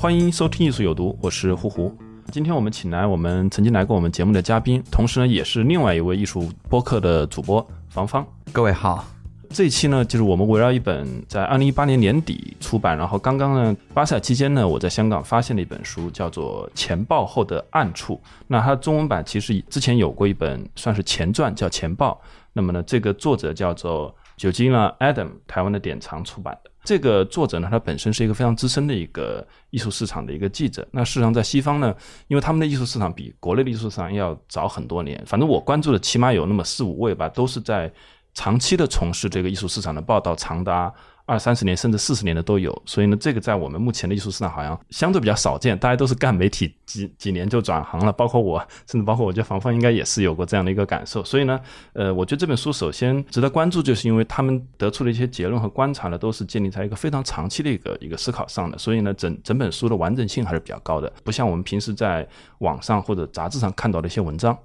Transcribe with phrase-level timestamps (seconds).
[0.00, 1.94] 欢迎收听《艺术有毒》，我是胡胡。
[2.32, 8.26] 今天我们请来我们曾经来过我们节目的嘉宾，同时呢也是另外一位艺术播客的主播房芳。
[8.50, 9.04] 各位好，
[9.50, 18.14] 这一期呢，就是我们围绕一本在二零一八年年底出版，然后刚刚呢巴塞尔期间呢，我在香港发现了一本书，叫做《前报后的暗处》。
[18.46, 22.18] 那它中文版其实之前有过一本算是前传，叫《前报》。
[22.54, 26.69] 那么呢，这个作者叫做酒精了 Adam，台湾的典藏出版的。
[26.82, 30.86] 这个作者呢，他本身是一个非常资深的一个艺术市场的一个记者。
[30.92, 31.94] 那事实上，在西方呢，
[32.28, 35.22] 因为他们的艺术市场比国内的艺术市场要早很多年。
[35.26, 37.92] 反正我关注的起码有那么四五位吧，都是在
[38.32, 40.92] 长期的从事这个艺术市场的报道，长达
[41.30, 42.70] 二三十年甚至四十年的都有。
[42.84, 45.78] 所以呢，这个在我们目前的艺术市场好像相对比较少见。
[45.78, 48.58] 大家都是干媒体几几年就转行了，包括我，
[48.90, 51.22] 甚至包括我觉得房方应该也是有过这样的一个感受。
[51.24, 51.60] 所以呢，
[51.92, 58.76] 呃，我觉得这本书首先值得关注，就是因为他们得出的一些结论和观察呢，都是建立在一个非常长期的一个一个思考上的。
[58.76, 62.26] 所以呢，整整本书的完整性还是比较高的，不像我们平时在
[62.58, 64.58] 网上或者杂志上看到的一些文章。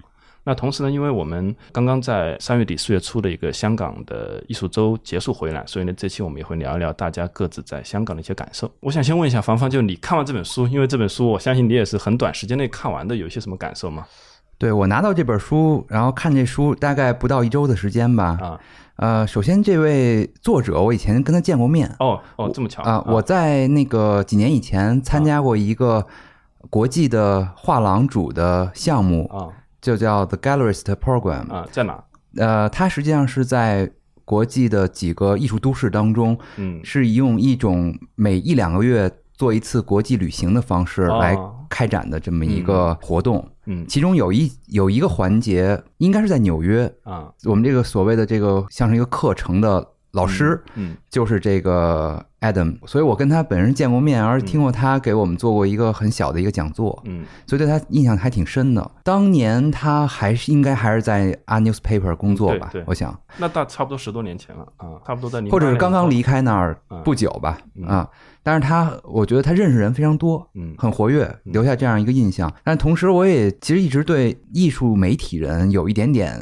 [0.46, 8.70] 那同时呢，因为我们刚刚在三月底四月初的一个香港的艺术周结束回来，所以呢，这期我们也会聊一聊大家各自在香港的一些感受。
[8.78, 14.06] 我想先问一下房芳，就你看完这本书，因为这本书我相信你也是很短时间内看完的，有一些什么感受吗？
[14.56, 18.38] 对我拿到这本书，然后看这书大概不到一周的时间吧。
[18.40, 18.60] 啊，
[18.96, 26.06] 呃，首先这位作者我以前跟他见过面哦哦，这么巧啊，我在那个几年以前参加过一个
[26.70, 29.52] 国际的画廊主的项目，啊
[29.86, 31.48] 就叫 The Gallerist Program。
[31.48, 32.02] 啊，在哪？
[32.36, 33.88] 呃，它实际上是在
[34.24, 41.38] 国际的几个艺术都市当中，嗯是用一种每一两个月做一次国际旅行的方式哦来
[41.68, 43.48] 开展的这么一个活动。
[43.66, 49.86] 嗯其中有一有一个环节，应该是在纽约，啊我们这个所谓的这个像是一个课程的
[50.16, 57.24] 老师，嗯就是这个 Adam，所以我跟他本人见过面，而听过他给我们做过一个很小的一个讲座，嗯。
[57.46, 58.90] 所以对他印象还挺深的。
[59.04, 67.02] 当年他还是应该还是在 A Newspaper 工作吧对对，我想，那大差不多十多年前了啊，差不多在你或者是刚刚离开那儿嗯。
[67.04, 68.08] 不久吧，啊。
[68.42, 70.74] 但是他，我觉得他认识人非常多，嗯。
[70.78, 72.50] 很活跃，留下这样一个印象。
[72.64, 76.40] 但同时，我也其实一直对艺术媒体人有一点点，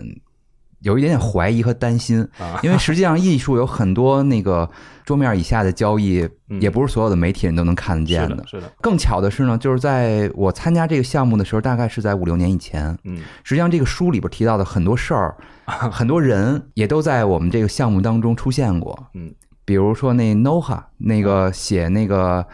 [0.85, 2.61] 有一点点怀疑和担心，啊。
[2.63, 4.69] 因为实际上艺术有很多那个
[5.05, 6.61] 桌面以下的交易，嗯。
[6.61, 12.97] 也不是所有的媒体人都能看得见是的，是的，更巧的是呢，就是在我参加这个项目的时候，大概是在五六年以前。
[13.03, 13.19] 嗯。
[13.43, 15.37] 实际上，这个书里边提到的很多事儿，
[15.67, 18.97] 很多人也都在我们这个项目当中出现过。
[19.15, 19.35] 嗯。
[19.67, 22.47] 比如说那 Noha 那个写那个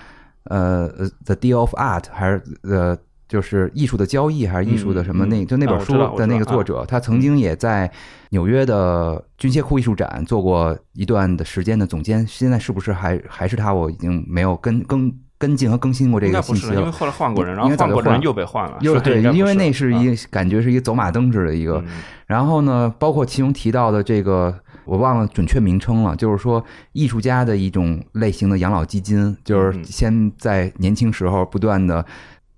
[0.44, 2.96] 呃呃 The Deal of Art 还是呃
[3.30, 7.88] 就是艺术的交易还是艺术的什么那就那本书的那个作者，他曾经也在
[8.30, 12.26] 纽约的军械库艺术展做过一段的时间的总监。
[12.26, 13.72] 现在是不是还还是他？
[13.72, 16.92] 我已经没有跟跟跟进和更新过这个信息了，因为了。
[16.92, 24.52] 后来换过人，然后换过的人又被换了，又对，因为那是啊一个感觉是一个走马灯似的一个，嗯然后呢，包括其中提到的这个，
[24.84, 26.62] 我忘了准确名称了，就是说
[26.92, 32.04] 艺术家的一种类型的养老基金，就是嗯先在年轻时候不断的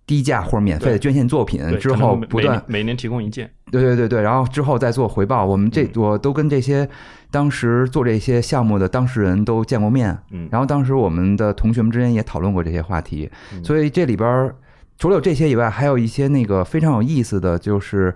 [0.07, 5.45] 低价或者免费的捐献作品，之后不断每年提供一件，对对对对，然后之后再做回报。
[5.45, 5.91] 我们这嗯。
[5.97, 6.89] 我都跟这些
[7.31, 10.49] 当时做这些项目的当事人都见过面，嗯。
[10.51, 13.63] 然后当时我们的同学们之间也讨论过这些话题，嗯。
[13.65, 14.53] 所以这里边
[14.99, 18.15] 除了有这些以外，还有一些那个非常有意思的就是，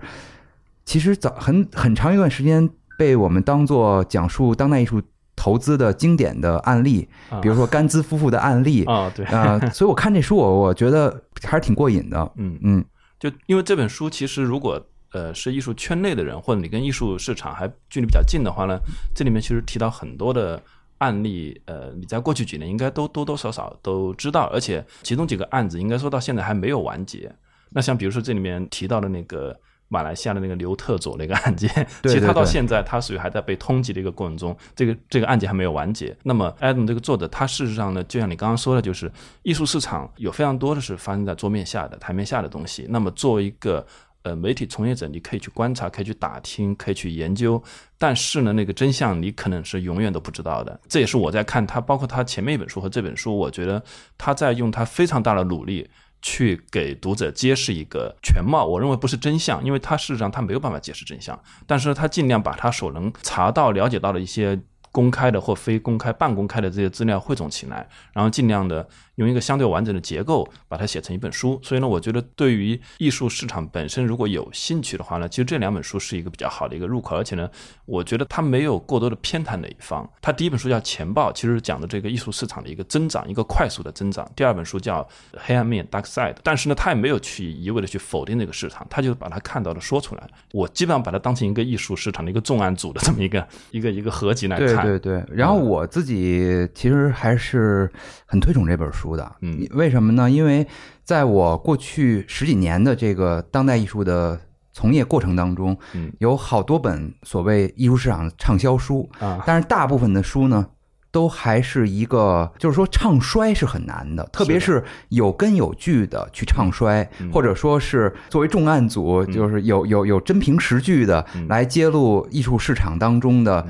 [0.85, 5.01] 其实早很很长一段时间被我们当做讲述当代艺术
[5.37, 12.83] 投资的经典的案例，啊比如说甘孜夫妇的案例啊对啊、 所以我看这书我我觉得还是挺过瘾的，嗯嗯
[13.19, 18.77] 就因为这本书，其实如果呃是艺术圈内的人，或者你跟艺术市场还距离比较近的话呢，
[19.15, 20.61] 这里面其实提到很多的
[20.97, 27.31] 案例，呃，你在过去几年应该都多多少少都知道，而且其中几个案子应该说到现在还没有完结。
[27.69, 29.57] 那像比如说这里面提到的那个。
[29.89, 31.69] 马来西亚的那个刘特佐那个案件，
[32.01, 36.15] 对其实他到现在他属于还在被通缉的一个过程中，这个这个案件还没有完结。
[36.23, 39.11] 那么 Adam 这个作者，他事实上呢，就像你刚刚说的，就是
[39.43, 42.85] 艺术市场有非常多的是发生在桌面下的、台面下的东西。
[42.89, 43.85] 那么作为一个
[44.23, 47.61] 呃媒体从业者，你可以去观察，可以去打听，可以去研究，
[47.97, 50.77] 但是呢，那个真相你可能是永远都不知道的。
[50.89, 53.81] 这也是我在看他，包括他前面一本书和这本书，我觉得
[54.17, 55.89] 他在用他非常大的努力。
[56.21, 64.59] 去给读者揭示一个全貌，我认为不是真相，因为他事实上他没有办法解释真相，但是他尽量把他所能查到、了解到的一些
[64.91, 68.87] 公开的或非公开、半公开的这些资料汇总起来，然后尽量的。
[69.17, 77.49] 用一个相对完整的结构把它写成一本书，所以呢，我觉得对于艺术市场本身如果有兴趣的话呢，其实这两本书是一个比较好的一个入口，而且呢，
[77.85, 80.07] 我觉得它没有过多的偏袒哪一方。
[80.21, 85.01] 它第一本书叫《钱报》，其实讲的这个艺术市场的一个增长，一个快速的增长；第二本书叫
[85.35, 90.29] 《黑暗面》（Dark Side），但是呢，他也没有去一味的去否定这个市场，他就把他看到的说出来。
[90.51, 94.85] 我基本上把它当成一个艺术市场的一个重案组的这么一个一个一个合集来看。
[94.85, 95.35] 对对对。
[95.35, 97.91] 然后我自己其实还是
[98.25, 99.87] 很推崇这本书的，嗯，为。
[99.87, 100.29] 为什么呢？
[100.29, 100.67] 因为
[101.05, 104.37] 在我过去十几年的这个当代艺术的
[104.73, 110.67] 从业过程当中，嗯，有好多本所谓艺术市场畅销书啊，但是大部分的书呢，
[111.09, 123.65] 都还是一个，就是说唱衰是很难的，特别是有根有据的去唱衰，或者说是作为重案组，就是有有有真凭实据的来揭露艺术市场当中的。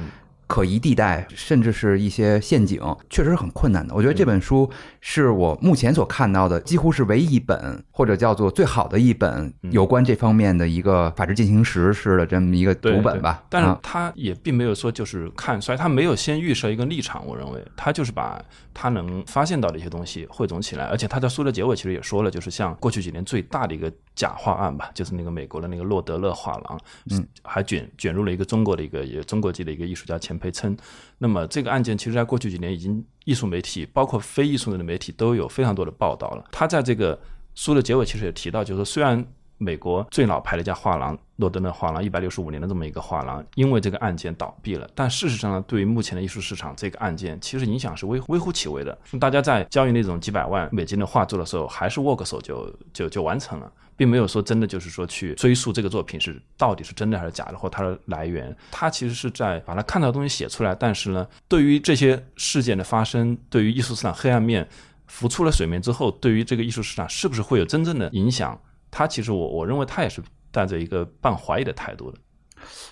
[0.48, 3.94] 可疑地带，甚至是一些陷阱，确实是很困难的。
[3.94, 4.70] 我觉得这本书
[5.02, 13.44] 是我目前所看到的，几乎是唯一一本，或者叫做最好的一本有关这方面的一个法治进行时式的这么一个读本吧。
[13.50, 17.26] 但是他也并没有说就是看衰，他没有先预设一个立场。
[17.28, 18.42] 我认为他就是把
[18.74, 26.80] 他能发现到的一些东西汇总起来，而且他在书的结尾其实也说了，就是像过去几年最大的一个假画案吧，就是那个美国的那个洛德勒画廊，
[27.12, 30.78] 嗯，还卷卷入了一个中国的一个也中国籍的一个艺术家钱培称，
[31.18, 36.45] 那么这个案件其实，在过去几年已经艺术媒体，包括非艺术类的媒体都有非常多的报道了。
[36.51, 37.19] 他在这个
[37.56, 39.25] 书的结尾其实也提到，就是说，虽然
[39.57, 48.95] 美国最老牌的一家画廊诺德勒画廊，一百六十五年的这么一个画廊，因为这个案件倒闭了，但事实上呢，对于目前的艺术市场，这个案件其实影响是微微乎其微的。
[49.19, 53.72] 大家在交易那种几百万美金的画作的时候，还是握个手就就就完成了。
[53.98, 58.56] 并没有说真的就是说去追溯这个作品是到底是真的还是假的，或它的来源。
[58.72, 64.66] 他其实是在把他看到的东西写出来，但是呢，对于这些事件的发生，对于艺术市场黑暗面
[65.08, 68.58] 浮出了水面之后，对于这个艺术市场是不是会有真正的影响，
[68.92, 70.22] 他其实我我认为他也是
[70.52, 72.18] 带着一个半怀疑的态度的。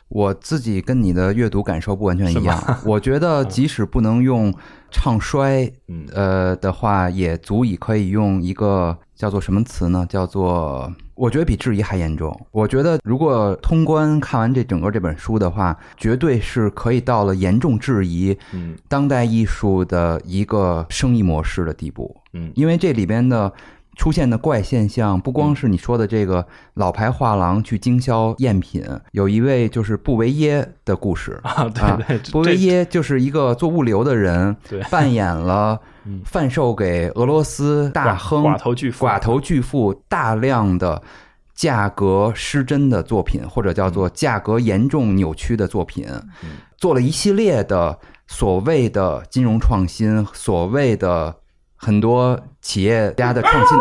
[0.07, 4.54] 我自己跟你的阅读感受不完全一样，我觉得即使不能用
[4.92, 5.72] 唱衰，
[6.13, 10.06] 呃的话，也足以可以用一个叫做什么词呢？
[10.07, 12.39] 叫做我觉得比质疑还严重。
[12.51, 18.38] 我觉得如果通关看完这整个这本书的话，绝对是可以到了严重质疑，
[18.88, 22.16] 当代艺术的一个生意模式的地步。
[22.33, 23.51] 嗯，因为这里边的。
[23.95, 34.56] 出现的怪现象不光是你说的这个老牌画廊去经销赝品，有一位就是布维耶的故事啊，对对，布维耶就是一个做物流的人，
[34.92, 35.80] 扮演了
[36.25, 39.06] 贩售给俄罗斯大亨寡头巨富。
[39.06, 41.01] 寡头巨富大量的
[41.53, 46.06] 价格失真的作品，或者叫做价格严重扭曲的作品，
[46.77, 47.97] 做了一系列的
[48.27, 51.33] 所谓的金融创新，所谓的。
[51.75, 53.77] 很多企业家的创新，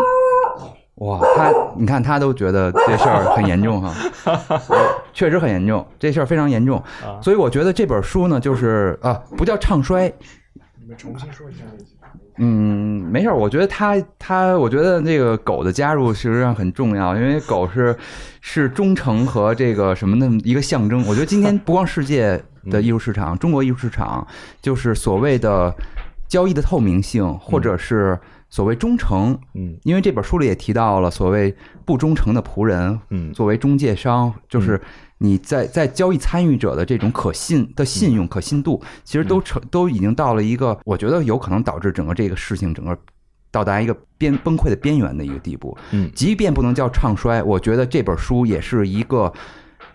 [0.95, 3.93] 哇，他你看他都觉得这事儿很严重哈，
[5.13, 6.81] 确实很严重，这事儿非常严重，
[7.21, 10.13] 所以我觉得这本书呢，就是啊，不叫唱衰。
[10.79, 11.63] 你们重新说一下
[12.37, 17.95] 嗯，没事儿，我觉得他他，我觉得这个狗的加入实际上很重要，因为狗是
[18.41, 21.03] 是忠诚和这个什么的一个象征。
[21.07, 24.25] 我觉得今天不光世界的艺术市场，中国艺术市场
[24.61, 25.73] 就是所谓的。
[26.27, 31.55] 交易的透明性，或者是所谓忠诚，嗯，因为这本书里也提到了所谓
[31.85, 34.81] 不忠诚的仆人，嗯，作为中介商，就是
[35.17, 42.97] 你在在交易参与者的这种可信的信用可信度，其实都成都已经到了一个，我觉得有可能导致整个这个事情整个
[43.51, 49.31] 到达一个边崩溃的边缘的一个地步，嗯，即便不能叫唱衰，我觉得这本书也是一个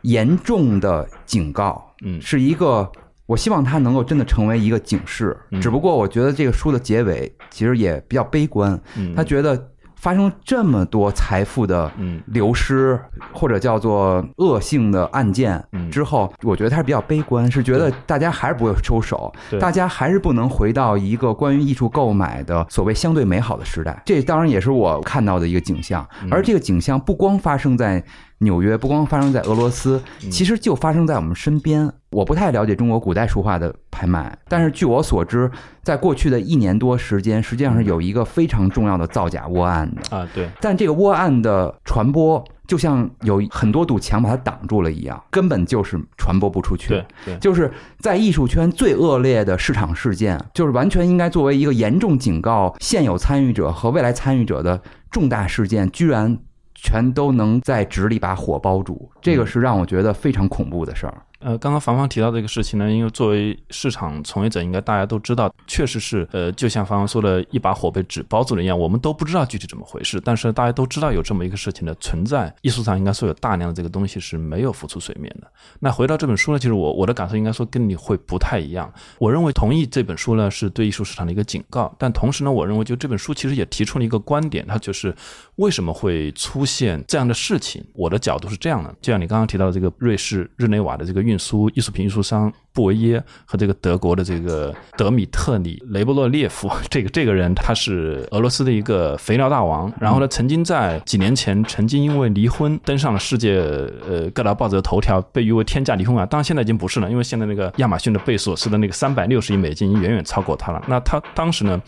[0.02, 2.90] 严重的警告，嗯，是一个。
[3.30, 8.76] 我希望它能够真的成为一个警示，只不过我觉得这个书的结尾其实也比较悲观。
[9.14, 11.88] 他觉得发生这么多财富的
[12.26, 12.98] 流失，
[13.32, 24.02] 或者叫做恶性的案件之后，我觉得他是比较悲观，是觉得大家还是不会收手，大家还是不能回到一个关于艺术购买的所谓相对美好的时代。
[24.04, 28.02] 这当然也是我看到的一个景象，而这个景象不光发生在。
[28.40, 31.90] 纽约不光发生在俄罗斯，其实就发生在我们身边。
[32.10, 35.50] 我不太了解中国古代书画的拍卖，但是据我所知，
[35.82, 40.28] 在过去的一年多时间，实际上是有一个非常重要的造假窝案的啊。
[40.34, 42.44] 对，但这个窝案的传播。
[42.66, 46.90] 就像有很多堵墙把它挡住了一样，根本就是传播不出去。
[46.90, 47.68] 对对，就是
[47.98, 54.80] 在艺术圈最恶劣的市场事件，就是完全应该作为一个严重警告现有参与者和未来参与者的
[55.10, 56.38] 重大事件，居然
[56.82, 61.22] 全都能在纸里把火包住，这个是让我觉得非常恐怖的事儿。
[61.40, 72.54] 呃，刚刚房房提到这个事情呢，因为作为市场从业者，应该大家都知道，确实是，呃，就像房房说的，一把火被纸包住了一样，我们都不知道具体怎么回事，但是大家都知道有这么一个事情的存在。
[72.60, 75.50] 艺术上应该说有大量的这个东西是没有浮出水面的。
[75.78, 78.92] 那回到这本书呢，其实我我的感受应该说跟你会不太一样。
[79.18, 85.14] 我认为同意这本书呢是对艺术市场的一个警告，但同时呢，我认为就这本书其实也提出了一个观点，它就是
[85.56, 87.82] 为什么会出现这样的事情。
[87.94, 92.00] 我的角度是这样的，就像你刚刚提到的这个瑞士日内瓦的这个运输艺术品。
[92.00, 103.60] 运输商布维耶和这个德国的这个德米特里雷波洛列夫， 这个这个人他是俄罗斯的一个肥料大王，然后呢，曾经在几年前曾经因为离婚登上了世界
[104.08, 106.24] 呃各大报纸的头条，被誉为天价离婚啊。
[106.24, 110.82] 当然现在已经不是了，因为现在那个亚马逊的贝索斯的那个三百六十亿美金已经远远超过他了。
[110.88, 111.78] 那他当时呢，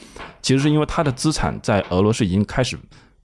[0.43, 2.79] 其实是因为他的资产在俄罗斯已经开始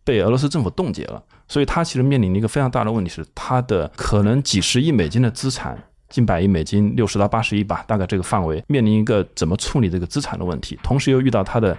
[0.05, 5.77] 被俄罗斯政府冻结了，所以他其实面临一个非常大的问题是，他的可能几十亿美金的资产。
[6.09, 11.77] 近百亿美金，六十到八十亿吧，大概这个范围，面临一个怎么处理这个资产的问题，同时又遇到他的，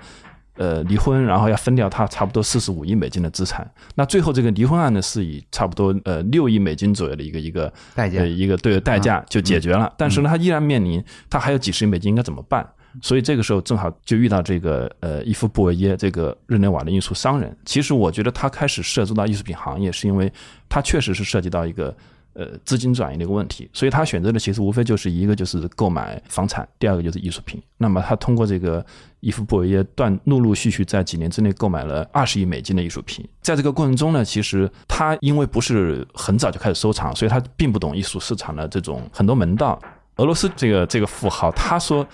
[0.55, 3.69] 呃，离婚，然后要分掉他差不多四十五亿美金的资产。
[3.95, 9.91] 那最后这个离婚案呢，是以差不多呃六亿美金左右的一个一个代价，一个对代价就解决了。
[9.98, 12.67] 但是呢，他依然面临他还有几十亿美金应该怎么办？
[13.01, 17.55] 所以这个时候正好就遇到这个呃伊夫布维耶这个日内瓦的运输商人。
[17.65, 20.31] 其实我觉得他开始涉足到艺术品行业，是因为
[20.67, 21.95] 他确实是涉及到一个。
[22.39, 27.62] 呃，资金转移的一个问题，所以他选择的其实无非就是一个就是购买房产，第二个就是艺术品。
[27.77, 28.86] 那么他通过这个
[29.19, 33.27] 伊夫布维耶断陆陆续续在几年之内购买了二十亿美金的艺术品。
[33.41, 39.77] 在这个过程中呢，其实他因为不是很早就开始收藏，所以他并不懂艺术市场的这种很多门道。
[40.15, 42.08] 俄罗斯这个这个富豪他说，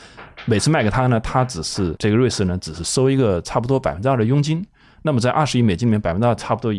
[0.46, 4.66] 每次卖给他呢，他只是这个瑞士呢，只是收一个差不多百分之二的佣金。
[5.04, 6.74] 那么在二十亿美金里面，百分之二差不多。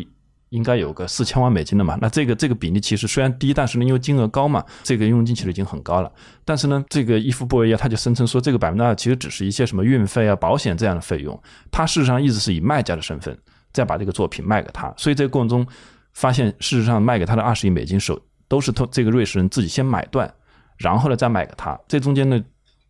[0.49, 1.97] 应该有个四千万美金的嘛？
[2.01, 6.11] 那这个这个比例其实虽然低，但是呢，因为金额高嘛，这个佣金其实已经很高了。
[6.45, 11.37] 但是呢，这个伊夫布维耶他就声称说，这个百分之二其实只是一些什么运费啊、保险这样的费用。
[11.69, 13.37] 他事实上一直是以卖家的身份
[13.73, 14.93] 再把这个作品卖给他。
[14.95, 15.67] 所以这个过程中
[16.13, 20.33] 发现，事实上卖给他的二十亿美金手都是通这个瑞士人自己先买断，
[20.77, 21.77] 然后呢再卖给他。
[21.87, 22.41] 这中间呢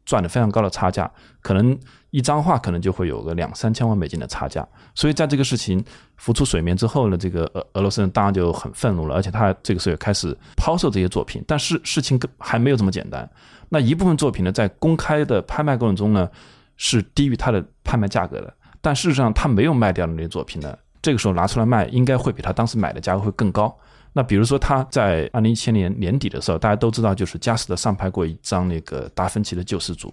[0.06, 1.12] 赚了非常高的差价，
[1.42, 1.78] 可能。
[2.12, 5.84] 一张画可能就会有个两三千万美金的差价，所以在这个事情
[6.16, 11.44] 浮出水面之后呢，这个俄俄罗斯人当然就很愤怒了，而且他这个时候也开始抛售这些作品。
[11.46, 13.30] 但是事情还没有这么简单，
[13.68, 16.30] 那一部分作品呢，在公开的拍卖过程中呢，
[16.78, 23.78] 是低于它的拍卖价格的，但事实上他没有卖掉的那些作品呢，这个时候拿出来卖，应该会比他当时买的价格会更高。
[24.14, 30.12] 那比如说他在二零一七年年底的时候，大家都知道，就是佳士得上拍过一张那个达芬奇的救世主，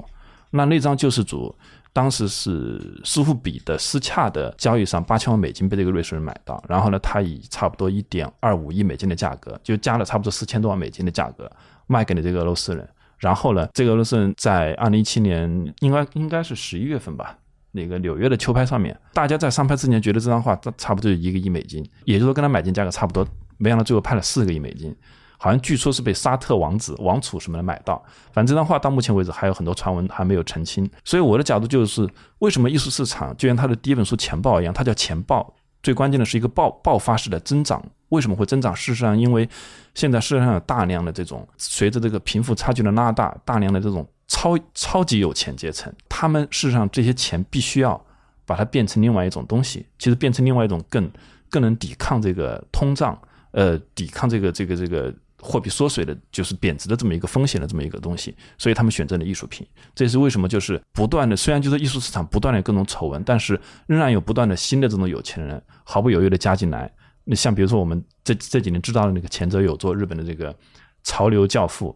[0.51, 1.55] 那那张救世主。
[1.95, 11.49] 当时是苏富比的私洽的交易上，八千万美金被这个瑞士人买到，然后呢，他以差不多一点二五亿美金的价格，就加了差不多四千多万美金的价格
[11.87, 12.87] 卖给了这个俄罗斯人。
[13.19, 17.39] 然后呢，这个俄罗斯人在二零一七年应该应该是十一月份吧，
[17.71, 23.25] 那个纽约的秋拍上面，大家在上拍之前觉得这张画差不多就一个亿美金，也就是说跟他买进价格差不多，
[23.57, 24.95] 没想到最后拍了四个亿美金。
[25.39, 30.89] 好像据说是被沙特王子、王储什么的买到，反正这张画到目前为止还有很多传闻还没有澄清。
[31.05, 37.83] 所以我的角度就是，为什么艺术市场就像他的第一本书《钱报》一样，它叫钱报，最关键的是一个爆爆发式的增长。
[38.11, 38.75] 为什么会增长？
[38.75, 39.49] 事实上，因为
[39.95, 48.01] 现在世界上有大量的这种随着这个贫富差距的拉大，大量的这种超超级有钱阶层，他们事实上这些钱必须要
[48.47, 51.11] 把它变成另外一种东西，其实变成另外一种更
[51.51, 53.19] 更能抵抗这个通胀，
[53.51, 55.13] 呃，抵抗这个这个这个。
[55.45, 59.67] 货币缩水的，就是贬值的这么一个风险的这么一个东西，所以他们选择了艺术品。
[59.95, 66.91] 这也是为什么，就是不断的，虽然就是艺术市场不断的各种丑闻，但是仍然有不断的新的这种有钱人毫不犹豫的加进来。
[67.25, 70.55] 那像比如说我们这这几年知道的那个前泽友做，日本的这个
[71.03, 71.95] 潮流教父，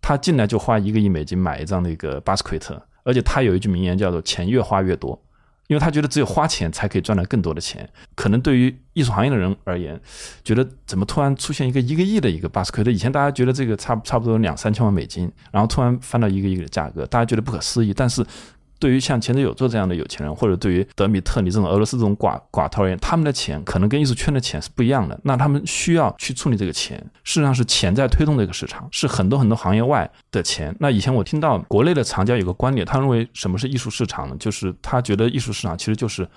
[0.00, 5.20] 他进来就花一个亿美金买一张那个巴斯奎特，而且他有一句名言叫做“钱越花越多”。
[5.68, 10.00] 因为他觉得只有花钱才可以赚到更多的钱，可能对于艺术行业的人而言，
[10.44, 12.90] 觉得怎么突然出现一个一个亿的一个巴斯奎特？
[12.90, 17.92] 以前大家觉得这个差差不多两三千万美金，然后突然翻到一个亿的价格，大家觉得不可思议。
[17.94, 18.24] 但是。
[18.78, 25.18] 对于像前泽友作这样的有钱人，或者对于德米特里这种俄罗斯这种寡寡头而言，他们的钱可能跟艺术圈的钱是不一样的。
[25.24, 30.74] 那他们需要去处理这个钱，事实上是钱在推动这个市场，是很多很多行业外的钱。
[30.80, 34.36] 那以前我听到国内的藏家有个观点，他认为什么是艺术市场呢？
[34.38, 36.28] 就是他觉得艺术市场其实就是。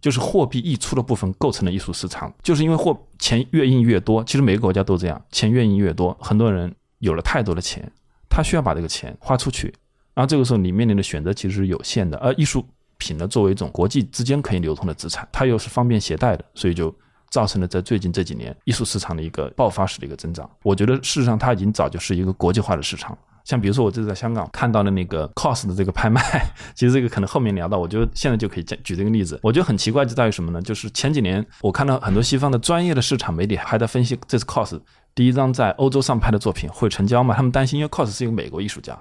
[0.00, 7.90] 就是货币溢出的部分构成了艺术市场，就是因为货钱越印越多，其实每个国家都这样，钱越印越多，很多人有了太多的钱，
[8.28, 9.72] 他需要把这个钱花出去，
[10.14, 12.64] 然后这个时候你面临的选择其实是有限的，而艺术
[12.98, 16.94] 品呢作为一种国际之间可以流通的资产，它又是方便携带的，所以就
[17.30, 20.48] 造成了在最近这几年艺术市场的一个爆发式的一个增长。
[20.62, 23.16] 我觉得事实上它已经早就是一个国际化的市场。
[23.44, 26.22] 像比如说我这次在香港看到的那个 COS 的这个拍卖，
[26.74, 29.38] 其实这个可能后面聊到，我觉得现在就可以举举这个例子。
[29.42, 30.62] 我觉得很奇怪就在于什么呢？
[30.62, 34.80] 就是前几年我看到很多西方的专业的市场媒体还在分析这次 COS
[35.14, 37.34] 第一张在欧洲上拍的作品会成交吗？
[37.34, 38.98] 他们担心，因为 COS 是一个美国艺术家，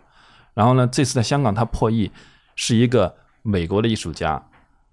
[0.54, 2.12] 然后呢这次在香港他破亿
[2.56, 4.42] 是一个美国的艺术家，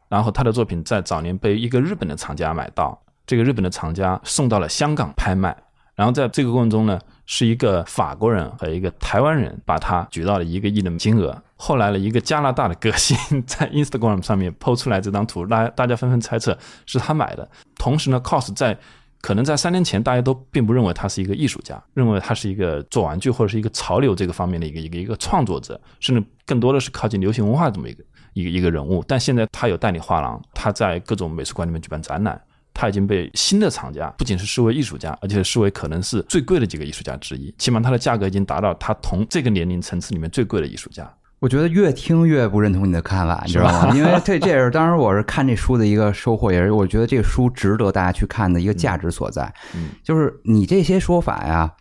[0.09, 5.57] 然后他的作品在早年被一个日本的厂家买到，这个日本的厂家送到了香港拍卖，
[5.95, 6.99] 然后在这个过程中呢。
[7.33, 11.41] 是一个法国人和一个台湾人把他举到了一个亿的金额。
[11.55, 17.49] 后来呢，一个加拿大的歌星 在 Instagram 上面抛出来这张图，大大家纷纷猜测是他买的。
[17.77, 18.77] 同时呢，Cos 在
[19.21, 29.05] 可能在三年前大家都并不认为他是一个艺术家，认为他是一个做玩具或者是一个潮流这个方面的一个一个一个创作者，甚至更多的是靠近流行文化这么一个一个一个人物。
[29.07, 32.41] 但现在他有代理画廊，他在各种美术馆里面举办展览。
[32.73, 37.53] 他已经被新的厂家不仅是视为艺术家，而且视为可能是最贵的几个艺术家之一。
[37.59, 41.13] 起码他的价格已经达到他同这个年龄层次里面最贵的艺术家。
[41.41, 43.95] 我觉得越听越不认同你的看法，你知道吗？
[43.97, 49.53] 因为这这也是当时我是看这书的一个收获，也是我觉得这个书值得大家去看的一个价值所在。
[49.75, 51.73] 嗯，就是你这些说法呀，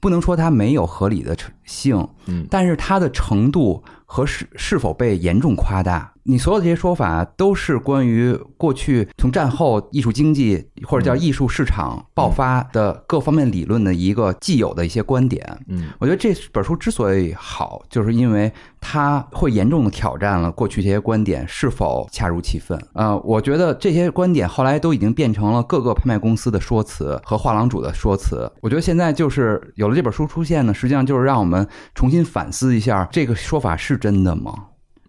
[0.00, 6.12] 不能说它没有合理的性，嗯，但是它的程度和是是否被严重夸大。
[6.24, 15.44] 你所有这些说法都是关于过去从战后艺术经济或者叫艺术市场爆发的各方面理论的一个既有的一些观点。
[15.68, 22.78] 嗯，我觉得这本书之所以好，就是因为它会严重的挑战了过去这些观点是否恰如其分。
[22.94, 28.50] 呃，我觉得这些观点后来都已经变成了各个拍卖公司的说辞和画廊主的说辞。
[28.60, 34.52] 我觉得现在就是有了这本书出现呢，实际上就是让我们重新反思一下这个说法是真的吗？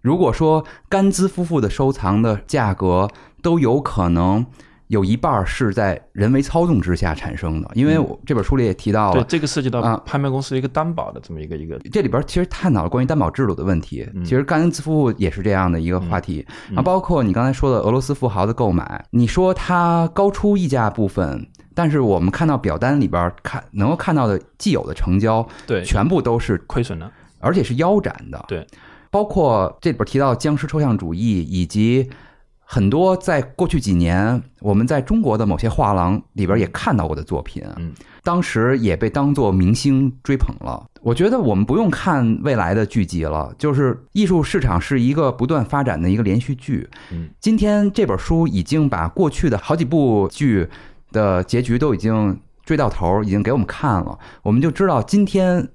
[0.03, 3.09] 如果说甘孜夫妇的收藏的价格
[3.42, 4.46] 都有可能
[4.87, 14.07] 有一半是在人为操纵之下产生的，因为我这本书里也提到了，对这个涉及到拍卖公司一个担保的这么一个一个，这里边其实探讨了关于担保制度的问题。
[14.24, 16.46] 其实甘孜夫妇也是这样的一个话题。
[16.75, 28.68] 啊，包括你刚才说的俄罗斯富豪的购买，你说它高出溢价部分，但是我们看到表单里边看能够看到的既有的成交，对，全部都是亏损的，而且是腰斩的，对。
[29.14, 32.10] 包括这里边提到僵尸抽象主义，以及
[32.58, 40.84] 很多在过去几年我们在中国的某些画廊里边也看到过的作品，嗯，当时也被当做明星追捧了。
[41.04, 46.90] 我觉得我们不用看未来的剧集了，就是艺术市场是一个不断发展的一个连续剧。
[47.12, 50.68] 嗯，今天这本书已经把过去的好几部剧
[51.12, 55.70] 的结局都已经追到头，已经给我们看了，我们就知道今天。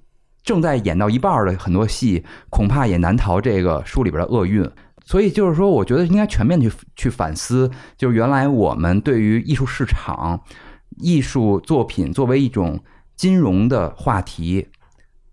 [0.48, 4.66] 正在演到一半的很多戏，恐怕也难逃这个书里边的厄运。
[5.04, 10.40] 所以就是说，我觉得应该全面去去反思，就是原来我们对于艺术市场、
[11.00, 12.82] 艺术作品作为一种
[13.14, 14.66] 金融的话题，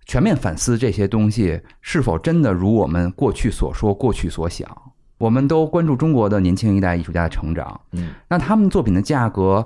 [0.06, 4.70] 全面反思这些东西是否真的如我们过去所说、过去所想。
[5.18, 9.66] 我们都关注中国的年轻一代艺术家的成长，嗯，那他们作品的价格。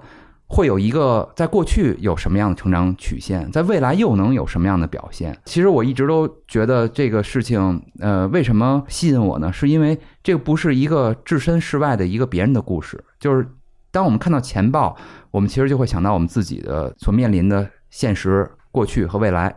[0.51, 5.37] 会有一个在过去有什么样的成长曲线，在未来又能有什么样的表现？
[5.45, 9.53] 其实我一直都觉得这个事情，呃，为什么吸引我呢？
[9.53, 13.01] 是因为这个不是一个置身事外的一个别人的故事。
[13.19, 13.47] 就是
[13.91, 14.97] 当我们看到钱报，
[15.29, 19.55] 我们其实就会想到我们自己的所面临的现实、过去和未来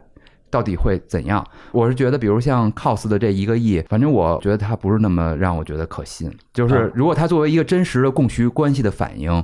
[0.51, 1.43] 到底会怎样。
[1.73, 6.31] 我是觉得，比如像 COS 的这一个亿，反正我觉得它不是那么让我觉得可信。
[6.53, 9.43] 就是如果它作为一个真实的供需关系的反应。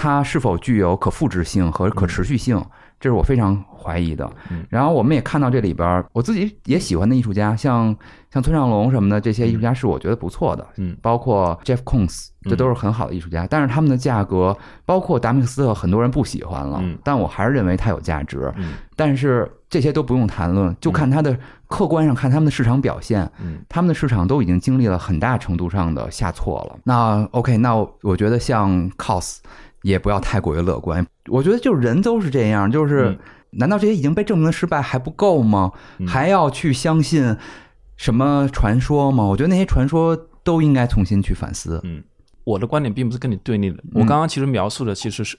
[0.00, 2.58] 它是否具有可复制性和可持续性？
[2.98, 4.30] 这是我非常怀疑的。
[4.70, 7.94] 然后我们也看到这里边，我自己也喜欢的艺术家，像
[8.30, 10.66] 像村上龙什么的这些艺术家，是我觉得不错的。
[10.78, 13.46] 嗯，包括 Jeff Koons，这都是很好的艺术家。
[13.46, 16.78] 但是他们的价格，包括达米克斯特，很多人不喜欢了。
[16.82, 18.50] 嗯，但我还是认为它有价值。
[18.56, 23.30] 嗯，但是这些都不用谈论，就看它的客观上看他们的市场表现。
[23.38, 26.78] 嗯，他们的市场都已经经历了很大程度上的下挫了。
[26.84, 29.38] 那 OK，那我觉得像 COS。
[29.82, 33.18] 也不要太过于乐观，我觉得就是人都是这样，就是
[33.50, 35.72] 难道这些已经被证明的失败还不够吗？
[36.06, 37.36] 还要去相信
[37.96, 39.24] 什么传说吗？
[39.24, 41.80] 我觉得那些传说都应该重新去反思。
[41.84, 42.02] 嗯，
[42.44, 45.38] 我的观点并不是跟你对立的，我刚刚其实描述的其实是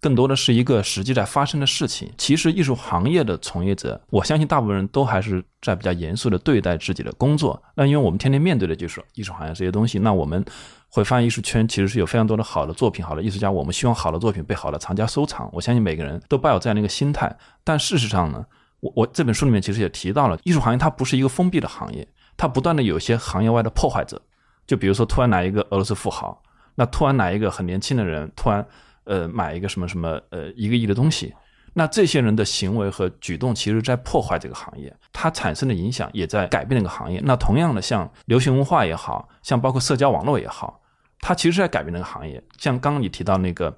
[0.00, 2.10] 更多的是一个实际在发生的事情。
[2.16, 7.62] 其实艺术行业的从业者，我相信大部分人都还是在比较严肃的对待自己的工作。
[7.76, 10.44] 那因为我们天天面对的就是艺术行业这些东西，那我们
[10.94, 13.50] 会发现艺术圈其实是有非常多的好的作品、好的艺术家。
[13.50, 15.48] 我们希望好的作品被好的藏家收藏。
[15.50, 17.34] 我相信每个人都抱有这样的一个心态。
[17.64, 18.44] 但事实上呢，
[18.80, 24.20] 我我这本书里面其实也提到了，艺术行业它不是一个封闭的行业，它不断的有一些行业外的破坏者。
[24.66, 26.40] 就比如说，突然来一个俄罗斯富豪，
[26.74, 28.64] 那突然来一个很年轻的人，突然
[29.04, 31.34] 呃买一个什么什么呃一个亿的东西，
[31.72, 37.18] 那这些人的行为和举动，其实在破坏这个行业，它产生的影响也在改变这个行业。
[37.24, 40.80] 那同样的，像流行文化也好像包括社交网络也好，
[41.22, 42.42] 它其实是在改变这个行业。
[42.58, 43.74] 像刚刚你提到那个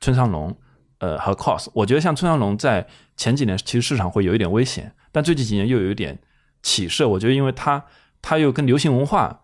[0.00, 0.52] 村上龙，
[0.98, 2.84] 呃和 cos，我觉得像村上龙在
[3.16, 6.18] 前几年其实市场会有一点危险，但最近几年又有一点
[6.60, 7.08] 起色。
[7.08, 7.84] 我觉得因为他
[8.20, 9.42] 他又跟流行文化。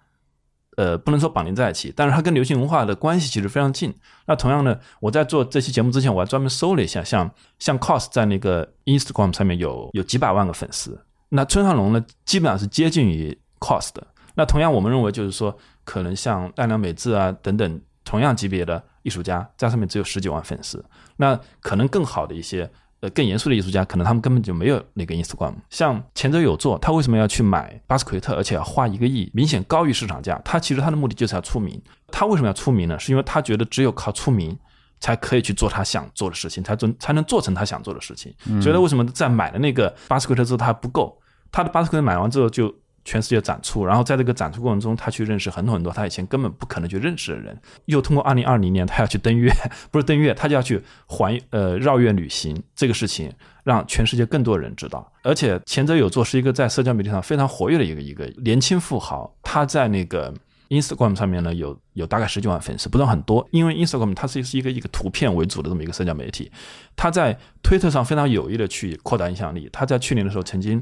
[0.79, 3.95] 呃，不能说绑定在一起，但是它跟流行文化的关系其实非常近。
[4.25, 10.99] 那同样呢，我在做这期节目之前，我还专门搜了一下，像像 cos 在那个 Instagram 上面有有几百万个粉丝。
[11.29, 14.03] 那村上龙呢，基本上是接近于 cos 的。
[14.35, 20.85] 那同样，我们认为就是说，可能像奈良美智啊等等同样级别的艺术家，在上面只有十几万粉丝。
[21.17, 22.71] 那可能更好的一些。
[23.03, 25.53] 呃，更严肃的艺术家，可能他们根本就没有那个 Instagram。
[25.71, 30.41] 像前者有做，他为什么要去买巴斯奎特，而且要花一个亿，明显高于市场价？
[30.45, 31.83] 他其实他的目的就是要出名。
[32.13, 32.97] 他为什么要出名呢？
[33.01, 34.57] 是因为他觉得只有靠出名，
[35.01, 38.33] 才可以去做他想做的事情，才做才能做成他想做的事情。
[38.63, 41.21] 所以，他为什么在买了那个巴斯奎特之后，他不够？
[41.51, 42.73] 他的巴斯奎特买完之后就。
[43.05, 47.59] 全世界展出，然后在这个展出过程中，他去认识很多很多他以前根本不可能去认识的人。
[47.87, 49.51] 又通过二零二零年，他要去登月，
[49.91, 53.33] 不是登月，他就要去环呃绕月旅行这个事情，
[53.65, 55.13] 让全世界更多人知道。
[55.23, 60.33] 而且前者有做是一个在社交媒体上非常活跃的一个一个年轻富豪，他在那个
[60.69, 66.53] Instagram 上面呢有有大概十几万粉丝，不算很多，因为 Instagram 它是是一个一个图片为主的这么一个社交媒体。
[66.95, 69.69] 他在推特上非常有意的去扩大影响力。
[69.73, 70.81] 他在去年的时候曾经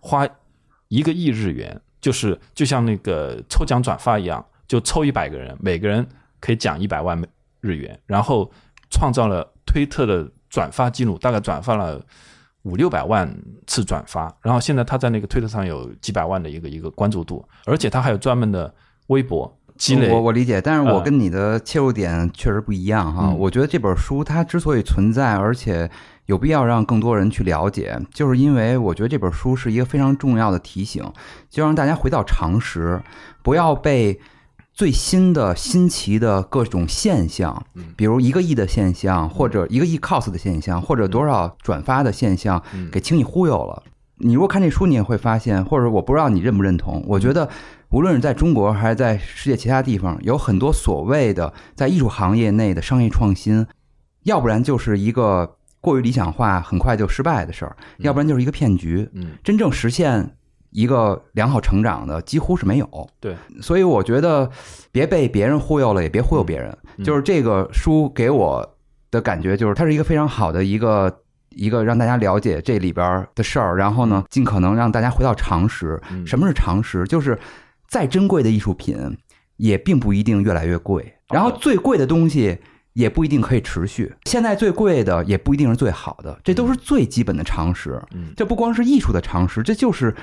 [0.00, 0.28] 花。
[0.90, 6.04] 一个亿日元，就是就像那个抽奖转发一样，就抽一百个人，每个人
[6.40, 7.16] 可以奖一百万
[7.60, 8.50] 日元，然后
[8.90, 12.04] 创造了推特的转发记录，大概转发了
[12.62, 13.32] 五六百万
[13.68, 18.74] 次转发，然后现在他在那个推特上有几百万的一个一个关注度，而且他还有专门的
[19.06, 20.10] 微博积累。
[20.10, 23.30] 我我理解，但是我跟你的切入点确实不一样哈。
[23.30, 25.88] 我觉得这本书它之所以存在，而且。
[26.30, 31.04] 有必要让更多人去了解，就是因为我觉得这本书是一个非常重要的提醒，
[31.48, 33.02] 就让大家回到常识，
[33.42, 34.20] 不要被
[34.72, 37.66] 最新的新奇的各种现象，
[37.96, 42.62] 比如一个亿的现象，或者一个亿 cos 的现象，或者多少转发的现象，
[42.92, 43.82] 给轻易忽悠了。
[44.18, 47.48] 你如果看这书，你也会发现，或者我不知道你认不认同，我觉得
[47.88, 53.66] 无论是在中国还是在世界其他地方，有很多所谓的在艺术行业内的商业创新，
[54.22, 55.56] 要不然就是一个。
[55.80, 59.08] 过于理想化，很快就失败的事儿，要不然就是一个骗局。
[59.14, 60.36] 嗯，真正实现
[60.70, 63.08] 一个良好成长的几乎是没有。
[63.18, 64.50] 对，所以我觉得
[64.92, 66.76] 别被别人忽悠了，也别忽悠别人。
[67.02, 68.76] 就是这个书给我
[69.10, 75.98] 的感觉，就是它是一个非常好的一个一个让大家了解这里边的事儿，然后呢，尽可能让大家回到常识。
[76.26, 77.04] 什么是常识？
[77.04, 77.38] 就是
[77.88, 79.16] 再珍贵的艺术品，
[79.56, 81.14] 也并不一定越来越贵。
[81.30, 82.58] 然后最贵的东西。
[82.92, 84.14] 也不一定可以持续。
[84.24, 88.02] 现在最贵的也不一定是最好的，这都是最基本的常识。
[88.12, 90.14] 嗯，这不光是艺术的常识，这就是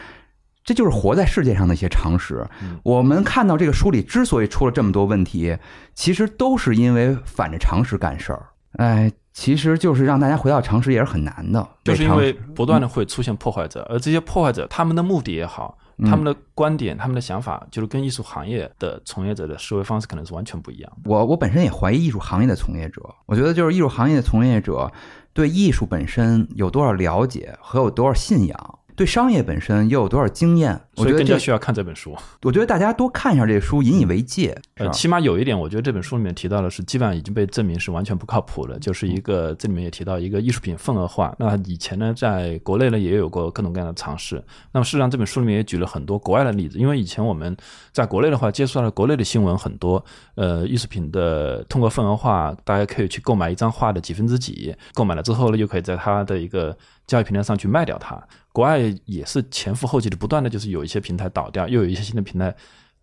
[0.63, 2.45] 这就是活在世界上的一些常识。
[2.83, 5.57] 我们看到这个书里之所以出了这么多问题，
[5.95, 8.47] 其实都是因为反着常识干事儿。
[8.73, 15.77] 哎，其实就是让大家回到常识也是很难的，就是因为不断的会出现破坏者，而这些破坏者他们的目的也好。
[16.05, 20.91] 他们的观点、他们的想法，就是跟艺术行业的从业者的思维方式可能是完全不一样。
[21.05, 24.91] 我我本身也怀疑艺术行业的从业者，我觉得就是艺术行业的从业者
[25.33, 28.79] 对艺术本身有多少了解和有多少信仰。
[28.97, 30.81] 对商业本身又有多少经验？
[30.95, 32.17] 我觉得更加需要看这本书。
[32.41, 34.59] 我觉得大家多看一下这个书，引以为戒。
[34.77, 38.79] 呃，起码有一点，我觉得这本书里面提到的是，基本上已经被证明是完全不靠谱的。
[38.79, 41.31] 就是一个这里面也提到一个艺术品份额化。
[41.37, 44.43] 那以前呢，在国内呢也有过各种各样的尝试。
[44.71, 46.79] 那么事实上，这本书里面也举了很多国外的例子。
[46.79, 47.55] 因为以前我们
[47.91, 50.03] 在国内的话，接触到了国内的新闻很多。
[50.33, 58.19] 呃，艺术品的通过份额化，大家可以去购买一张画的几分之几，购买了之后呢，又可以在它的一个交易平台上去卖掉它。
[58.57, 62.51] 国外也是前赴后继的，不断的就是有一些平台倒掉，又有一些新的平台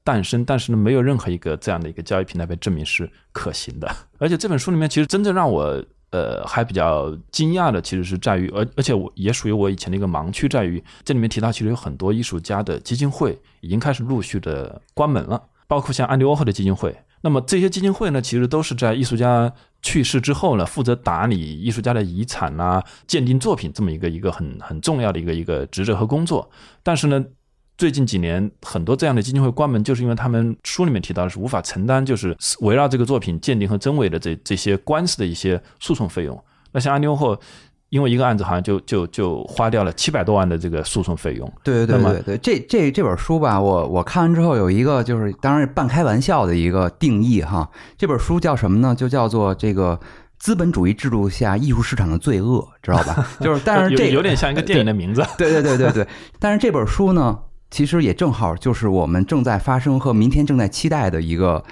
[0.03, 3.89] 诞生，但是呢，没有任何一个这样的一个交易平台被证明是可行的。
[4.19, 16.93] 而且这本书里面，其实真正让我呃还比较惊讶的，其实是在于，而而且我也属于我以前的一个盲区，在于这里面提到，其实有很多艺术家的基金会已经开始陆续的关门了，包括像安迪沃霍的基金会。
[17.21, 19.51] 那么这些基金会呢，其实都是在艺术家
[19.85, 26.51] 去世之后呢，负责打理艺术家的遗产啊、鉴定作品这么一个一个很很重要的一个一个职责和工作。
[26.83, 27.25] 但是呢，
[27.77, 36.43] 最近几年很多这样的基金会关门，就是因为他们书里面提到的是无法承担，就是围绕这个作品鉴定和真伪的这这些官司的一些诉讼费用。
[36.73, 37.39] 那像阿妞后。
[37.95, 41.53] 因为一个案子好像就就就花掉了七百多万的这个诉讼费用。
[41.63, 47.71] 对对对对对，这这这本书吧，我我看完之后有一个就是当然半开玩笑的一个定义哈。
[47.97, 48.97] 这本书叫什么呢？
[48.97, 49.97] 就叫做这个
[50.41, 53.25] 资本主义制度下艺术市场的罪恶，知道吧？
[53.39, 55.25] 就是但是 这有点像一个电影的名字。
[55.39, 56.09] 对对对对对，
[56.41, 57.39] 但是这本书呢，
[57.71, 61.63] 其实也正好就是我们正在发生和明天正在期待的一个。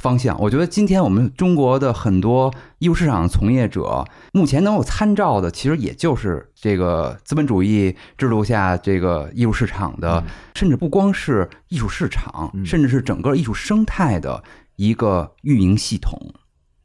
[0.00, 14.42] 方向，我觉得今天我们中国的很多艺术市场从业者，目前能够参照的，其实也就是这个资本主义制度下这个艺术市场的，甚至不光是艺术市场，甚至是整个艺术生态的
[14.76, 16.18] 一个运营系统。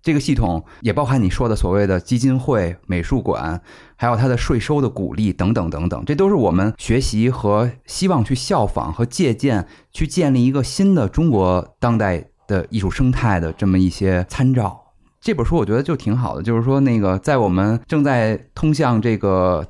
[0.01, 3.61] 这个系统也包含你说的所谓的基金会、美术馆，
[3.95, 12.25] 还有它的税收的鼓励等等等等，这都是我们学习和希望去效仿和借鉴，去建立一个新的中国当代。
[12.47, 14.79] 的艺术生态的这么一些参照，
[15.19, 16.43] 这本书我觉得就挺好的。
[16.43, 19.65] 就是说，那个在我们正在通向这个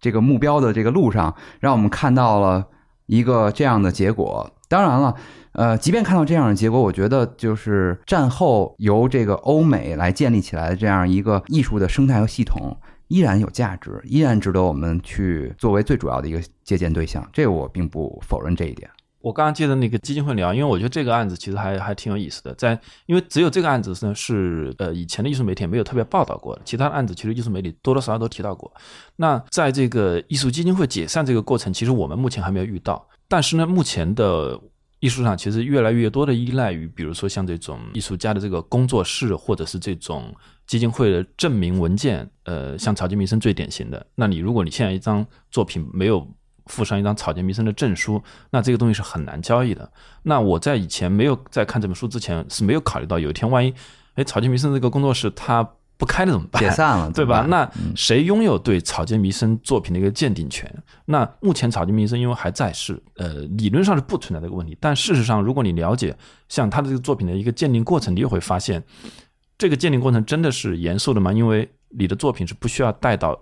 [0.00, 2.66] 这个目标的这个路上，让我们看到了
[3.06, 4.50] 一个这样的结果。
[4.68, 5.16] 当然了，
[5.52, 12.76] 呃，即便看到这样的结果，我觉得就是战后由这个欧美来建立起来的这样一个艺术的生态和系统，
[13.08, 17.28] 依然有价值，依然值得我们去作为最主要的一个借鉴对象。
[17.32, 18.88] 这我并不否认这一点。
[19.20, 28.72] 我刚刚接的那个基金会聊，因为我觉得这个案子其实还还挺有意思的，在因为只有这个案子呢是呃以前的艺术媒体没有特别报道过的，其他的案子其实艺术媒体多多少少都提到过。
[29.16, 33.06] 那在这个艺术基金会解散这个过程，其实我们目前还没有遇到。
[33.28, 34.58] 但是呢，目前的
[35.00, 40.34] 艺术上其实越来越多的依赖于，比如说像这种艺术家的这个工作室，或者是这种
[40.66, 42.26] 基金会的证明文件。
[42.44, 44.06] 呃，像草间弥生最典型的。
[44.14, 46.26] 那你如果你现在一张作品没有。
[46.70, 49.90] 附上一张草间弥生的证书，那这个东西是很难交易的。
[50.22, 53.74] 那我在以前没有在看这本书之前是没有考虑到，有一天万一，
[54.14, 56.62] 哎，草间弥生这个工作室它不开了怎么办？
[56.62, 57.44] 解散了， 对吧？
[57.48, 60.72] 那谁拥有对草间弥生作品的一个鉴定权？
[61.04, 64.74] 那目前草间弥生因为还在世，呃，理论上是不存在这个问题。
[64.80, 66.16] 但事实上，如果你了解
[66.48, 68.82] 像他的这个作品的一个鉴定过程，你又会发现，
[69.58, 71.32] 这个鉴定过程真的是严肃的吗？
[71.32, 73.38] 因为你的作品是不需要带到。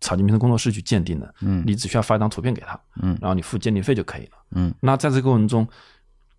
[0.00, 4.74] 草间弥生工作室去鉴定的，嗯，你只需要发一张图片给他，嗯，然后你付鉴定费就可以了，嗯。
[4.80, 5.66] 那在这个过程中，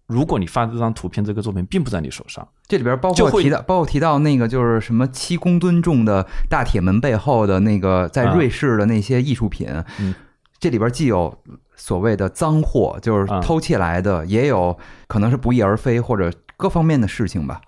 [0.06, 9.68] 如果你发这张图片，这个作品并不在你手上，这里边包括提到，包括提到那个就是什么七公吨重的大铁门背后的那个在瑞士的那些艺术品，
[10.00, 10.14] 嗯，
[10.60, 11.38] 这里边既有
[11.76, 17.62] 所谓的赃货，就是偷窃来的，也有可能是不翼而飞或者各方面的事情吧。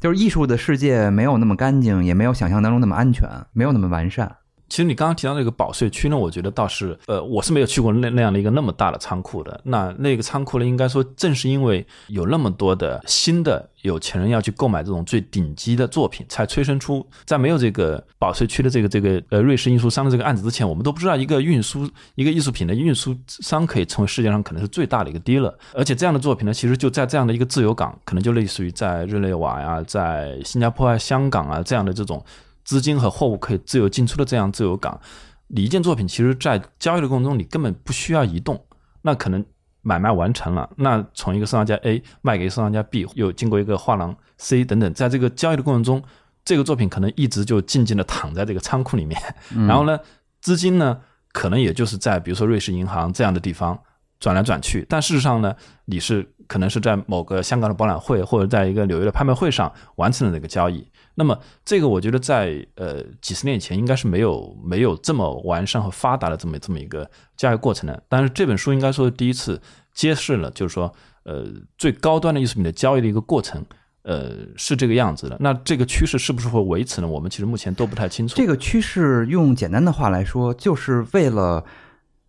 [0.00, 4.36] 就是艺术的世界没有那么干净，也没有想象当中那么安全，没有那么完善。
[4.68, 9.58] 其实你刚刚提到那个保税区呢，我觉得倒是，呃，我是没有去过那那样的一个那么大的仓库的。
[9.64, 25.54] 那那个仓库呢，应该说正是因为有那么多的新的有钱人要去购买这种最顶级的作品，才催生出在没有这个保税区的这个这个呃瑞士运输商的这个案子之前，我们都不知道一个运输一个艺术品的运输商可以成为世界上可能是最大的一个 dealer。
[25.72, 32.22] 而且这样的作品呢，其实就在这样的一个自由港，可能就类似于在日内瓦呀，在新加坡啊、香港啊这样的这种。
[32.68, 35.00] 资金和货物可以自由进出的这样自由港，
[35.46, 38.62] 你一件作品其实，在交易的过程中，你根本不需要移动。
[39.00, 39.42] 那可能
[39.80, 46.02] 买卖完成了，那从一个收藏家 A 卖给收藏家 B，又经过一个画廊 C 等等，在这个交易的过程中，
[46.44, 49.18] 这个作品可能一直就静静的躺在这个仓库里面。
[49.66, 49.98] 然后呢，
[50.42, 51.00] 资金呢，
[51.32, 53.82] 可能也就是在比如说瑞士银行这样的地方
[54.20, 54.84] 转来转去。
[54.86, 60.86] 但事实上呢，你是可能是在某个香港的博览会，或者在一个纽约的拍卖会上完成了这个交易。
[61.18, 68.02] 那么，这个我觉得在呃几十年前应该是没有没有这么完善和发达的这么这么一个交易过程的。
[68.08, 69.60] 但是这本书应该说第一次
[69.92, 71.44] 揭示了，就是说，呃，
[71.76, 73.66] 最高端的艺术品的交易的一个过程，
[74.02, 75.36] 呃，是这个样子的。
[75.40, 77.08] 那这个趋势是不是会维持呢？
[77.08, 78.36] 我们其实目前都不太清楚。
[78.36, 81.64] 这个趋势用简单的话来说，就是为了。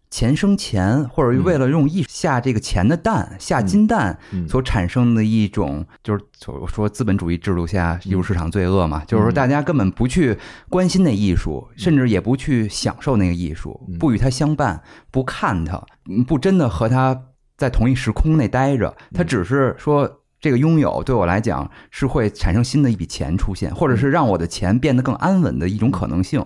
[0.09, 4.17] 钱生钱，或者为了用艺下这个钱的蛋，下金蛋
[4.47, 6.23] 所产生的一种，就是
[6.67, 10.35] 说资本主义制度下艺术市场罪恶嘛，就是说大家根本不去
[10.67, 15.79] 关心那艺术，甚至也不去享受那个艺术，不与它相伴，不看它，
[16.27, 17.15] 不真的和它
[17.55, 26.43] 在同一时空内待着，它只是说这个拥有对我来讲是会产生新的一笔钱出现，或者是让我的钱变得更安稳的一种可能性，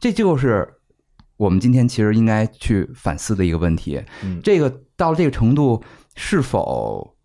[0.00, 0.66] 这就是。
[1.42, 5.82] 我们今天其实应该去反思的一个问题，嗯这个到了这个程度
[6.14, 7.16] 是否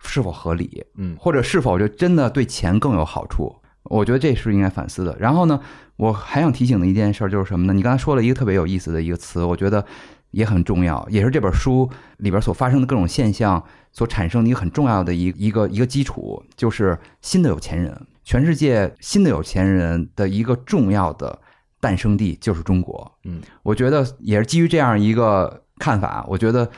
[0.00, 0.84] 是否合理？
[0.96, 3.54] 嗯，或者是否就真的对钱更有好处？
[3.84, 5.16] 我觉得这是应该反思的。
[5.20, 5.60] 然后呢，
[5.94, 7.72] 我还想提醒的一件事儿就是什么呢？
[7.72, 9.86] 你刚才说了一个特别有意思的一个词，我觉得
[10.32, 17.96] 也很重要，也是这本书里边所发生的各种现象所产生的一个很重要的一一个一个基础，就是新的有钱人。
[18.24, 21.40] 全世界新的有钱人的一个重要的
[21.80, 23.10] 诞生地就是中国。
[23.24, 26.70] 嗯，我觉得也是基于这样一个看法，我觉得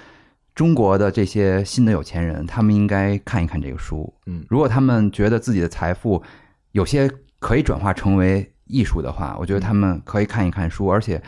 [0.55, 4.13] 中国的这些新的有钱人，他们应该看一看这个书。
[4.27, 6.23] 嗯如果他们觉得自己的财富
[6.73, 11.21] 有些可以转化成为艺术的话，我觉得他们可以看一看书，而且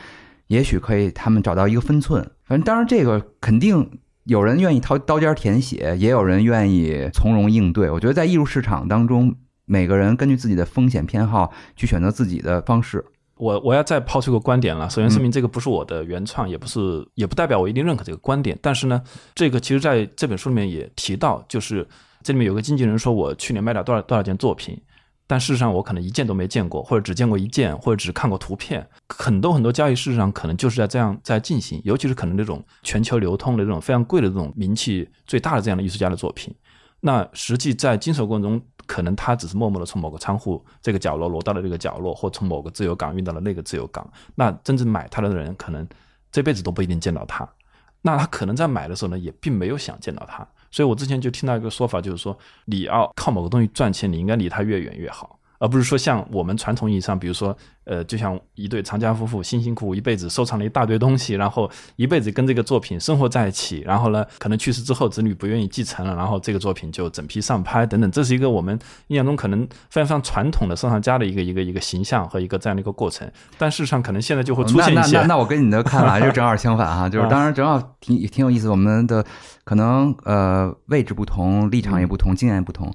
[0.47, 2.23] 也许可以他们找到一个分寸。
[2.45, 7.91] 反正当然，这个肯定有人愿意掏刀尖舔血，也有人愿意从容应对。
[7.91, 9.35] 我觉得在艺术市场当中，
[9.65, 13.05] 每个人根据自己的风险偏好去选择自己的方式。
[13.37, 14.88] 我我要再抛出个观点了。
[14.88, 18.59] 首先声明，这个不是我的原创，也不是，也不代表我一定认可这个观点。
[18.62, 19.03] 但是呢，
[19.35, 21.87] 这个其实在这本书里面也提到，就是
[22.23, 24.81] 这里面有个经纪人说我去年卖了多少多少件作品，
[25.27, 28.87] 但事实上我可能一件都没见过，或者只见过一件，或者只看过图片。
[29.09, 36.55] 很多很多交易事实上可能就是在这样在进行，尤其是可能那种全球流通的这种非常贵的这种名气最大的这样的艺术家的作品。
[37.07, 44.11] 那实际在经手过程中，可能他只是默默的从某个仓库这个角落挪到了这个角落，或从某个自由港运到了那个自由港。
[44.35, 45.87] 那真正买他的人，可能
[46.33, 47.47] 这辈子都不一定见到他。
[48.01, 50.49] 那他可能在买的时候呢，也并没有想见到他。
[50.71, 55.38] 所以我之前就听到一个说法，就是说你要靠某个东西赚钱，你应该离他越远越好。
[55.64, 73.27] 而不是说像我们传统意义上，比如说，呃，就像一对藏家夫妇辛辛苦苦一辈子收藏了一大堆东西，然后一辈子跟这个作品生活在一起，然后呢，可能去世之后子女不愿意继承了，然后这个作品就整批上拍等等，这是一个我们印象中可能非常非常传统的收藏家的一个一个一个形象和一个这样的一个过程。
[73.57, 79.24] 但事实上，可能现在就会出现一些那那我跟你的看法就正好相反哈，就是当然正好挺挺有意思，我们的
[79.64, 82.92] 可能呃位置不同，立场也不同，经验也不同。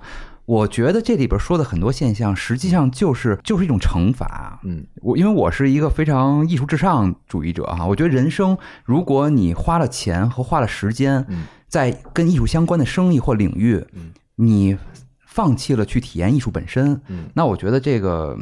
[0.49, 4.59] 我觉得这里边说的很多现象，实际上就是就是一种惩罚。
[4.63, 14.75] 嗯，我因为我是一个非常艺术至上主义者哈，我觉得人生如果你花了钱和花了时间嗯，在跟艺术相关的生意或领域嗯，你
[15.19, 17.29] 放弃了去体验艺术本身，嗯。
[17.35, 18.35] 那我觉得这个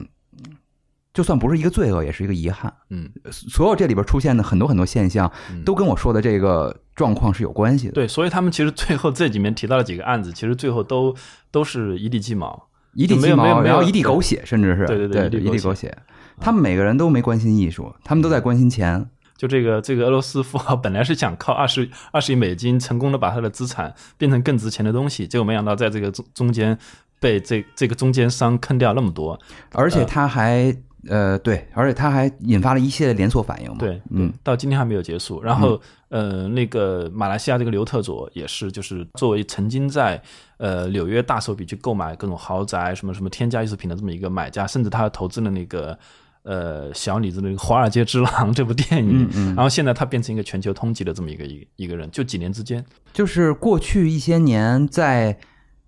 [1.13, 2.73] 就算不是一个罪恶，也是一个遗憾。
[2.89, 5.29] 嗯，所有这里边出现的很多很多现象，
[5.65, 7.93] 都跟我说的这个状况是有关系的。
[7.93, 11.15] 对，所以他们其实最后这里面提到了几个案子，其实最后都
[11.49, 12.67] 都是一地鸡毛。
[12.93, 15.97] 一地鸡毛，没有没有没有然后一地狗血，甚至是对对对对一地狗血一地狗血。
[16.41, 19.09] 他们每个人都没关心艺术，他们都在关心钱。
[19.37, 26.75] 就这个这个俄罗斯富豪本来是想靠二十二十亿美金成功的把他的资产变成更值钱的东西，结果没想到在这个中中间
[27.19, 29.39] 被这这个中间商坑掉那么多。
[29.73, 30.75] 而且他还
[31.07, 33.77] 呃对，而且他还引发了一系列连锁反应嘛。
[33.79, 35.41] 对，嗯，到今天还没有结束。
[35.41, 40.21] 然后，呃，那个马来西亚这个刘特佐也是，就是作为曾经在
[40.57, 45.97] 呃纽约大手笔去购买各种豪宅、什么什么天价艺术品的这么一个买家，甚至他投资了那个
[46.43, 55.37] 呃小李子的那个《华尔街之狼》这部电影，然后现在他变成一个全球通缉的这么一个一一个人，就几年之间，就是过去一些年在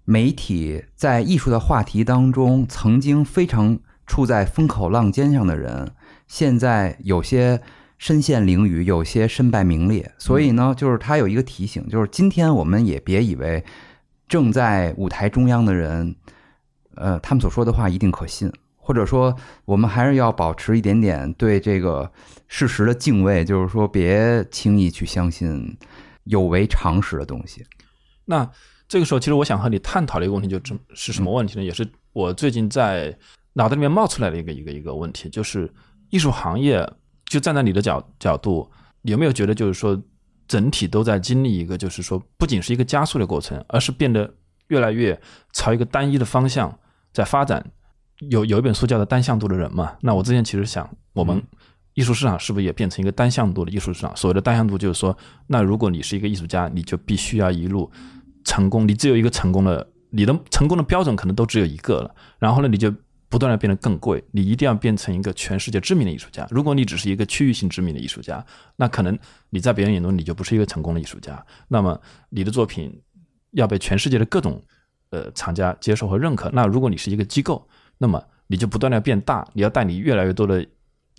[0.06, 3.78] 媒体在艺术的话题当中曾经非常
[4.10, 5.94] 处在风口浪尖上的人，
[6.28, 7.62] 现在有些
[8.00, 10.12] 身陷囹圄，有些身败名裂。
[10.18, 13.64] 所以呢，就是他有一个提醒，就是今天我们也别以为
[14.28, 16.16] 正在舞台中央的人，
[16.96, 22.12] 呃，他们所说的话一定可信，或者说我们还是要保持一点点对这个
[22.48, 25.78] 事实的敬畏，就是说别轻易去相信
[26.24, 27.64] 有违常识的东西。
[28.26, 28.50] 那
[28.88, 31.64] 这个时候，其实我想和你探讨的一个问题，就是是什么问题呢？
[31.64, 33.16] 也是我最近在
[33.60, 35.70] 脑袋里面冒出来的一个一个一个问题，就是
[36.12, 36.90] 艺术行业，
[37.26, 40.02] 就站在你的角角度，有没有觉得就是说，
[40.48, 44.34] 整体都在经历一个，就是说，不仅是一个加速的过程，而是变得
[44.70, 45.20] 越来越
[45.52, 46.80] 朝一个单一的方向
[47.12, 47.70] 在发展？
[48.30, 49.94] 有有一本书叫做《单向度的人》嘛？
[50.02, 51.44] 那我之前其实想，我们
[51.96, 54.16] 艺术市场是不是也变成一个单向度的艺术市场？
[54.16, 55.18] 所谓的单向度，就是说，
[55.48, 57.92] 那如果你是一个艺术家，你就必须要一路
[58.46, 62.16] 成功，你只有一个成功的，你的成功的标准可能都只有一个了。
[62.40, 62.94] 然后呢，你就
[63.30, 66.48] 不断的变得更贵，你一定要变成一个全世界知名的艺术家。
[66.50, 68.44] 如果你只是一个区域性知名的艺术家，
[68.76, 69.18] 那可能
[69.52, 71.46] 你在别人眼中你就不是一个成功的艺术家。
[71.68, 73.00] 那么你的作品
[73.52, 74.62] 要被全世界的各种
[75.12, 76.50] 呃厂家接受和认可。
[76.52, 77.68] 那如果你是一个机构，
[78.00, 80.66] 那么你就不断的变大，你要带你越来越多的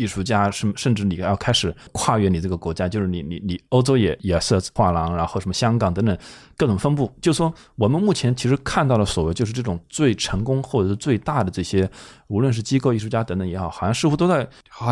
[0.01, 6.17] 艺术家，甚甚至你要开始跨越你这个国家，就是你你你欧洲也也设画廊，然后什么香港等等
[6.57, 7.13] 各种分布。
[7.21, 11.89] 就说我们目前其实看到的所谓就是这种最成功或者是最大的这些，
[12.29, 14.49] 无论是机构艺术家等等也好，好像似乎都在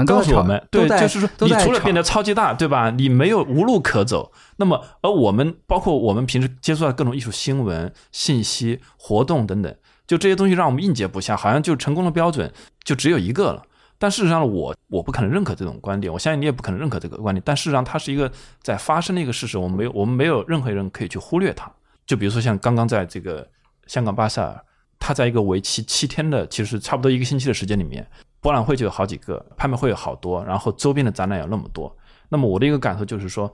[0.07, 2.91] 告诉我们，对，就是说你除了变得超级大，对吧？
[2.91, 4.31] 你没有无路可走。
[4.57, 9.75] 那么，而我们包括我们平时接触到各种艺术新闻、信息、活动等等，
[10.07, 12.53] 就这些东西让我们应接不暇，好像就成功的标准
[12.83, 13.63] 就只有一个了。
[13.99, 17.43] 但事实上，我我不可能认可这种观点，我相信你也不可能认可这个观点。
[17.45, 18.31] 但事实上，它是一个
[18.63, 21.69] 在发生的一个事实，我们没有我们没有任何人可以去忽略它。
[22.07, 23.47] 就比如说像刚刚在这个
[23.87, 24.65] 香港巴塞尔，
[24.99, 28.07] 它在一个为期七天的，其实差不多一个星期的时间里面，
[28.41, 31.95] 博览会就有好几个，拍卖会有好多，然后周边的展览有那么多。
[32.29, 33.53] 那么我的一个感受就是说，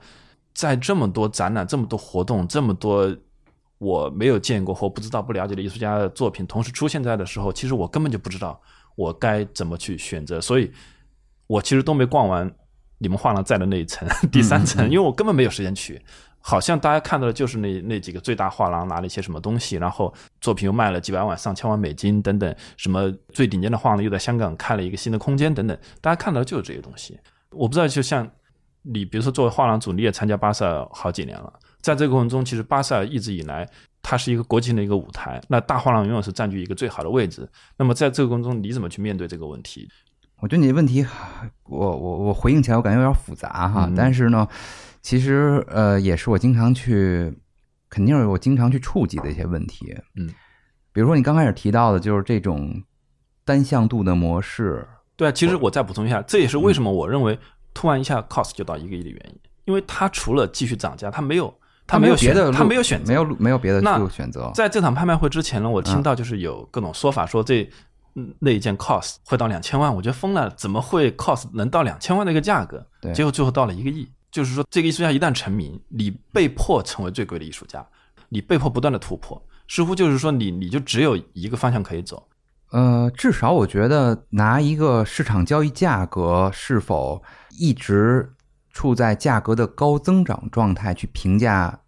[0.53, 3.13] 在这么多展览、这么多活动、这么多
[3.77, 8.61] 我没有见过或不知道、不了解的艺术家的作品同时出现在的时候，其实我根本就不知道
[8.95, 10.71] 我该怎么去选择，所以
[11.47, 12.49] 我其实都没逛完
[12.97, 16.01] 你们画廊在的那一层 第三层，因为我根本没有时间去。
[16.47, 27.19] 好像大家看到的就是那那几个最大画廊拿了一些什么东西，然后作品又卖了几百万、上千万美金等等，什么最顶尖的画廊又在香港开了一个新的空间等等，大家看到的就是这些东西。
[27.49, 28.29] 我不知道，就像
[28.83, 33.67] 你，比如说作为画廊主，你也参加巴塞尔好几年了，在这个过程中，其实巴塞尔一直以来
[34.07, 37.49] 它是一个国际性的一个舞台，那大画廊永远是占据一个最好的位置。
[37.75, 39.89] 那么在这个过程中，你怎么去面对这个问题？
[40.41, 41.03] 我觉得你的问题，
[41.63, 43.91] 我我我回应起来，我感觉有点复杂哈。
[43.97, 44.47] 但是呢，
[45.01, 47.33] 其实呃，也是我经常去，
[47.89, 49.97] 肯定是我经常去触及的一些问题。
[50.15, 50.29] 嗯，
[50.93, 52.83] 比如说你刚开始提到的，就是这种
[53.43, 54.87] 单向度的模式。
[55.15, 57.39] 对啊，其实我再补充一下，这也是为什么我认为
[57.73, 61.51] 突然一下 cost 就到一个亿的原因，因为它除了继续涨价，它没有
[61.87, 64.51] 它没有别的，他没有选择，没有没有别的路选择。
[64.53, 67.69] 在这场拍卖会之前呢，我听到就是有各种说法，说这
[68.15, 72.85] 嗯那一件 cost 会到两千万，我觉得疯了，怎么会 cost 能到两千万的一个价格？
[73.01, 74.07] 对结果最后到了一个亿。
[74.31, 77.85] 就是说，这个艺术家一旦成名，你被迫成为最贵的艺术家，
[78.27, 82.27] 你被迫不断的突破，似乎就是说你你就只有一个方向可以走。
[82.71, 87.23] 呃，至少我觉得拿一个市场交易价格是否
[87.57, 88.29] 一直
[88.75, 91.79] 处在价格的高增长状态去评价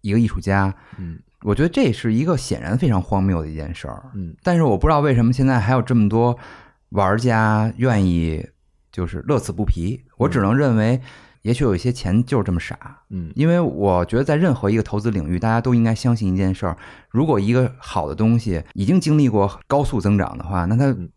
[0.00, 4.10] 一个艺术家，嗯，我觉得这是一个显然非常荒谬的一件事儿。
[4.14, 6.36] 嗯，但是我不知道为什么现在还有这么多
[6.88, 8.44] 玩家愿意
[8.90, 10.02] 就是乐此不疲。
[10.16, 10.98] 我只能认为，
[11.42, 13.02] 也许有一些钱就是这么傻。
[13.10, 16.78] 嗯因为我觉得在任何一个投资领域，大家都应该相信一件事儿：
[17.10, 21.10] 如果一个好的东西已经经历过高速增长的话，那它嗯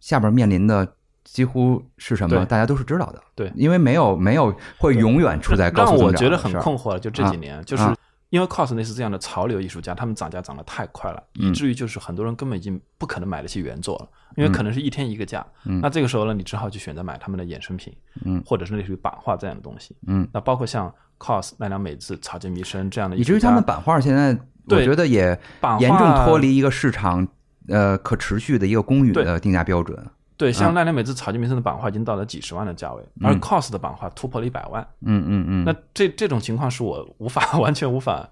[0.00, 0.96] 下边面临的
[1.26, 3.20] 几乎是什么，大家都是知道的。
[3.34, 3.52] 对。
[3.54, 7.94] 因为没有没有会永远处在高速增长的让我觉得很困惑的，就这几年，就是啊。
[8.30, 11.48] 因为 cos 那是这样的潮流艺术家，他们涨价涨得太快了，嗯。
[11.48, 15.46] 以至于就是很多人根本已经不可能买得起原作了，因为可能是一天一个价。
[15.64, 15.80] 嗯。
[15.80, 18.42] 那这个时候呢，你只好去选择买他们的衍生品，嗯。
[18.46, 19.96] 或者是类似于版画这样的东西。
[20.06, 24.36] 嗯，那包括像 cos 奈良美智、草间弥生这样的以至于他们版画现在，
[24.68, 25.38] 我觉得也
[25.78, 27.26] 严重脱离一个市场
[27.68, 29.24] 呃可持续的一个公允对。
[29.24, 29.96] 的定价标准。
[30.36, 34.86] 对，像嗯奈良美智、草间弥生的版画已经到了几十万的价位，嗯而 cos 的版画突破了一百万。
[35.00, 38.28] 嗯嗯嗯，那这这种情况是我无法 完全无法，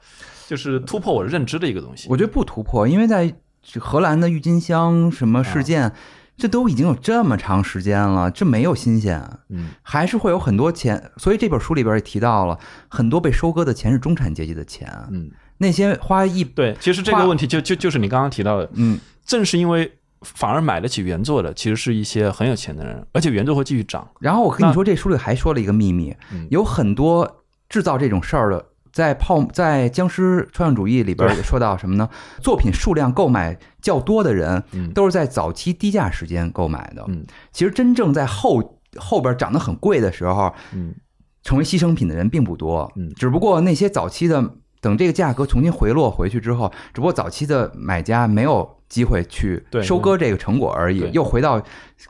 [0.46, 2.08] 就是突破我认知的一个东西。
[2.10, 3.34] 我觉得不突破，因为在
[3.80, 5.92] 荷兰的郁金香什么事件，
[6.36, 11.10] 这都已经有这么长时间了，这没有新鲜，嗯，还是会有很多钱。
[11.16, 19.90] 所以这本书里边也提到了，很多被收割的钱是中产阶级的钱，嗯，那些花一对，其实这个问题就就就是你刚刚提到的，嗯正是因为
[20.24, 24.08] 反而买得起原作的，其实是一些很有钱的人，而且原作会继续涨。
[24.20, 32.08] 然后我跟你说，这书里还说了一个秘密，嗯有很多制造这种事儿的，在泡在僵尸抽象主义里边也说到什么呢？
[32.40, 37.04] 作品数量购买较多的人，嗯都是在早期低价时间购买的。
[37.08, 40.94] 嗯其实真正在后后边涨得很贵的时候，嗯
[41.42, 42.90] 成为牺牲品的人并不多。
[42.96, 44.42] 嗯只不过那些早期的，
[44.80, 51.60] 等这个价格重新回落回去之后，只不过早期的买家没有机会去对收割这个成果而已，又回到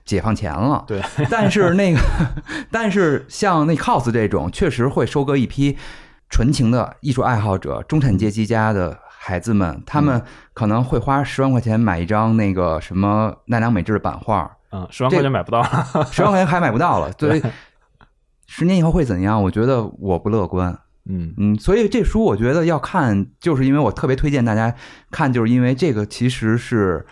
[0.04, 0.84] 解放前了。
[0.86, 1.98] 对， 但是那个，
[2.70, 5.78] 但是像那 cos 这种，确实会收割一批
[6.28, 10.20] 纯情的艺术爱好者、中产阶级家的孩子们，他们
[10.52, 16.06] 可能会花十万块钱买一张那个什么奈良美智的版画，嗯，十万块钱买不到了。
[16.12, 17.10] 十万块钱还买不到了。
[17.16, 17.42] 对，
[18.46, 19.42] 十年以后会怎样？
[19.44, 20.78] 我觉得我不乐观。
[21.08, 24.74] 嗯嗯，所以这书我觉得要看，就是因为我特别推荐大家
[25.10, 27.04] 看，就是因为这个其实是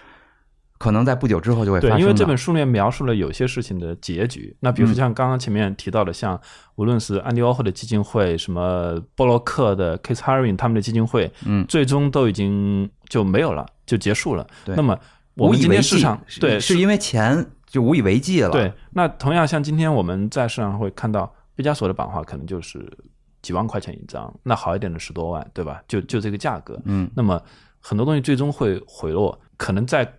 [0.78, 2.00] 可能在不久之后就会发生，的。
[2.00, 4.56] 因为这本书里面描述了有些事情的结局。
[4.60, 6.40] 那比如说像刚刚前面提到的，像
[6.76, 14.46] 无论是安迪沃霍的基金会，什么波洛克的 Kiss Haring 他们的基金会，嗯最终都已经就没有了，就结束了。
[14.64, 14.98] 对那么
[15.34, 18.50] 我无以为继们今天市场对是因为钱就无以为继了。
[18.50, 22.90] 对，那同样像今天我们在市场上会看到毕加索的版画，可能就是
[23.42, 25.82] 几万块钱一张，那好一点的十多万，对吧？
[25.86, 26.80] 就就这个价格。
[26.84, 27.42] 嗯，那么
[27.80, 30.10] 很多东西最终会回落，可能再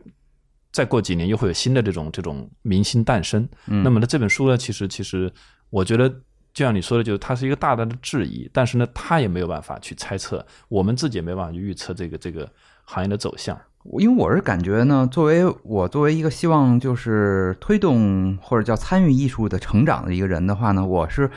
[0.72, 3.48] 再过几年又会有新的这种这种明星诞生。
[3.68, 5.32] 嗯那么呢，这本书呢，其实其实
[5.70, 6.14] 我觉得。
[6.54, 12.48] 就像你说的，就是它是一个大大的质疑，但是呢，他也没有办法去猜测，我们自己也没办法去预测这个这个
[12.86, 13.60] 行业的走向。
[13.98, 21.28] 因为我是感觉呢，作为我作为一个希望就是推动或者叫参与艺术的成长的一个人的话呢，我是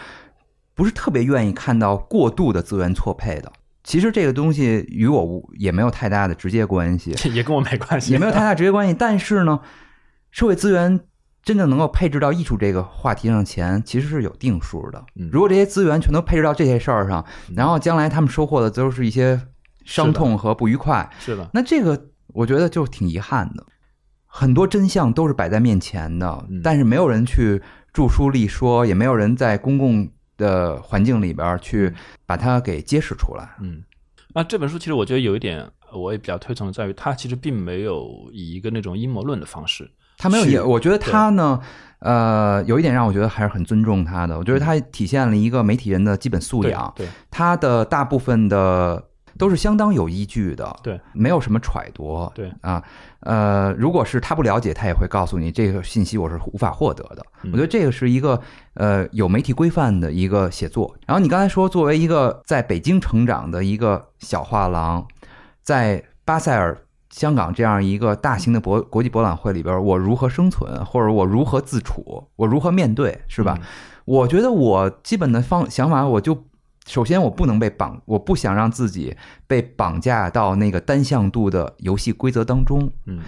[0.76, 3.50] 不是特别愿意看到过度的资源错配的？
[3.82, 8.94] 其实这个东西与我无也没有太大的直接关系， 也跟我没关系，也没有太大直接关系。
[8.98, 9.60] 但是呢，
[10.30, 11.00] 社会资源
[11.42, 15.30] 真正能够配置到艺术这个话题上前，其实是有定数的嗯。
[15.32, 17.24] 如果这些资源全都配置到这些事儿上，
[17.54, 19.40] 然后将来他们收获的都是一些
[19.84, 23.64] 伤痛和不愉快，是的，那这个我觉得就挺遗憾的。
[24.26, 27.62] 很多真相都是摆在面前的嗯，但是没有人去
[27.92, 30.06] 著书立说，也没有人在公共
[30.36, 31.92] 的环境里边去
[32.26, 33.56] 把它给揭示出来。
[33.60, 33.82] 嗯，
[34.34, 35.58] 那这本书其实我觉得有一点，
[35.90, 41.60] 呃我也比较推崇的在于，它其实并没有以一个那种阴谋论的方式，去他没有也，我觉得他呢，
[42.00, 44.38] 呃，有一点让我觉得还是很尊重他的。
[44.38, 47.08] 我觉得他体现了一个媒体人的基本素对养，对。
[47.30, 49.02] 他的大部分的
[49.38, 52.50] 都是相当有依据的，对，没有什么揣度，对。
[52.62, 52.82] 啊，
[53.20, 57.22] 呃，如果是他不了解，他也会告诉你这个信息我是无法获得的。
[57.42, 58.40] 嗯我觉得这个是一个
[58.74, 60.94] 呃有媒体规范的一个写作。
[61.06, 65.06] 然后你刚才说，作为一个在北京成长的一个小画廊，
[65.62, 66.76] 在巴塞尔。
[67.08, 73.56] 香港这样一个大型的博国际博览会里边，我如何生存，或者我如何自处，我如何面对，是吧？
[73.58, 73.64] 嗯
[74.04, 76.44] 我觉得我基本的方想法，我就
[76.86, 79.16] 首先我不能被绑，我不想让自己
[79.46, 82.90] 被绑架到那个单向度的游戏规则当中。
[83.06, 83.20] 嗯，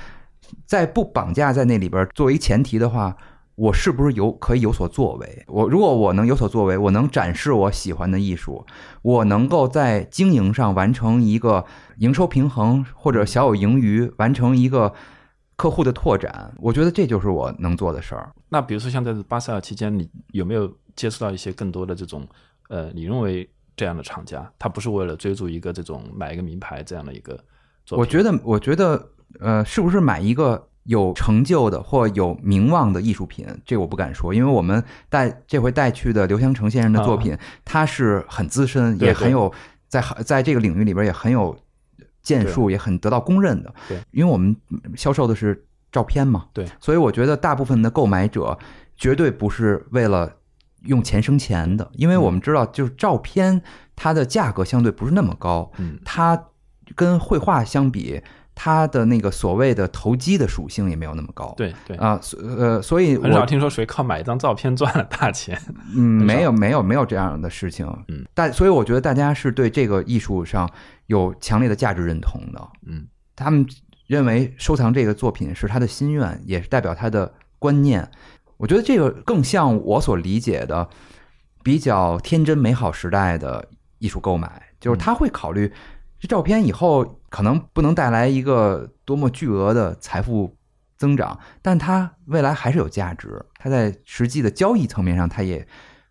[0.64, 3.16] 在不绑架在那里边作为前提的话，
[3.56, 5.44] 我是不是有可以有所作为？
[5.48, 8.64] 我如果我能有所作为，我能展示我喜欢的艺术，
[9.02, 11.64] 我能够在经营上完成一个
[11.98, 14.94] 营收平衡或者小有盈余，完成一个
[15.56, 18.30] 客户的拓展，我觉得这就是我能做的事儿。
[18.50, 22.24] 那比如说像在巴塞尔期间，你有没有接触到一些更多的这种
[22.68, 27.32] 呃，你认为这样的厂家，他不是为了追逐一个这种买一个名牌这样的一个
[27.84, 27.98] 作品？
[27.98, 29.08] 我觉得，我觉得，
[29.40, 39.52] 呃，是不是买一个有成就的或有名望的艺术品，这我不敢说，因为我们带这回带去的刘香成先生的作品，他是很资深，也很有
[39.86, 41.56] 在在这个领域里边也很有
[42.22, 43.74] 建树，也很得到公认的。
[43.88, 44.54] 对，因为我们
[44.96, 48.58] 销售的是照片嘛，对，所以我觉得大部分的购买者
[48.96, 50.30] 绝对不是为了
[50.84, 53.60] 用钱生钱的，因为我们知道，就是照片
[53.96, 56.44] 它的价格相对不是那么高，嗯它
[56.94, 58.20] 跟绘画相比，
[58.54, 61.52] 它的那个所谓的投机的属性也没有那么高。
[61.56, 65.60] 对对，啊，所呃，所以我很少听说谁靠买一张照片赚了大钱。
[65.94, 67.86] 嗯，没有没有没有这样的事情。
[68.08, 70.68] 嗯，但所以我觉得大家是对这个艺术上
[71.06, 72.68] 有强烈的价值认同的。
[72.86, 73.06] 嗯，
[73.36, 73.66] 他们
[74.06, 78.10] 认为收藏这个作品是他的心愿，也是代表他的观念。
[78.58, 80.88] 我觉得这个更像我所理解的
[81.62, 83.66] 比较天真美好时代的
[83.98, 85.72] 艺术购买，就是他会考虑
[86.20, 90.56] 这照片以后可能不能带来一个多么巨额的财富
[90.96, 93.40] 增长，但它未来还是有价值。
[93.56, 95.66] 它在实际的交易层面上，它也，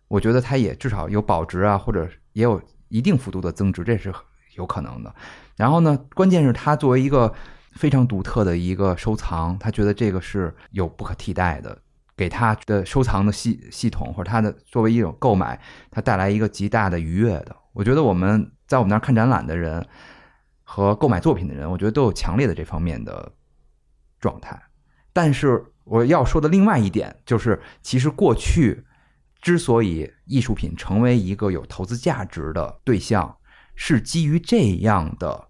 [0.08, 4.10] 我觉得它也至少有保值啊，或者也有一定幅度的增值，这是
[4.56, 5.14] 有可能的。
[5.56, 7.34] 然后呢，关键是它作为一个
[7.72, 11.76] 非常独特的一个收藏，他觉得这个是有不可替代的，
[12.18, 15.58] 给他的收藏的系系统或者他的作为一种购买，
[15.88, 17.56] 它带来一个极大的愉悦的。
[17.72, 19.86] 我觉得我们在我们那儿看展览的人
[20.64, 23.32] 和购买作品的人，我觉得都有强烈的这方面的
[24.18, 24.60] 状态。
[25.12, 28.84] 但是我要说的另外一点就是，其实过去
[29.40, 33.36] 之所以艺术品成为一个有投资价值的对象，
[33.76, 35.48] 是基于这样的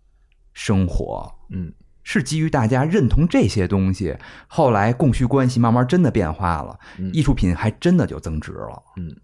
[0.53, 1.73] 生活，嗯，
[2.11, 8.82] 是基于大家认同这些东西，后来供需关系慢慢真的变化了，嗯艺术品还真的就增值了。
[8.96, 9.14] 嗯，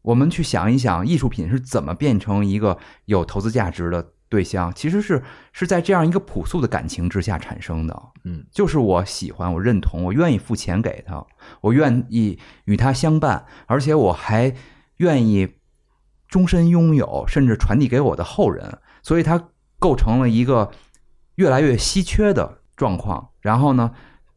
[0.00, 8.02] 我们去想一想，艺术品是怎么变成一个有投资价值的对象，其实是是在这样一个朴素的感情之下产生的。
[8.22, 11.26] 嗯，就是我喜欢，我认同，我愿意付钱给他，
[11.60, 14.54] 我愿意与他相伴，而且我还
[14.98, 15.48] 愿意
[16.28, 19.48] 终身拥有，甚至传递给我的后人，所以它
[19.80, 20.70] 构成了一个
[21.36, 23.30] 越来越稀缺的状况。
[23.40, 23.92] 然后呢，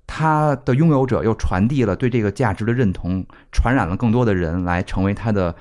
[0.05, 5.55] 它的拥有者又传递了对这个价值的认同，传染了更多的人来成为他的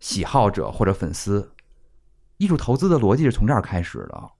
[0.00, 1.52] 喜好者或者粉丝。
[2.38, 4.30] 艺术投资的逻辑是从这儿开始的，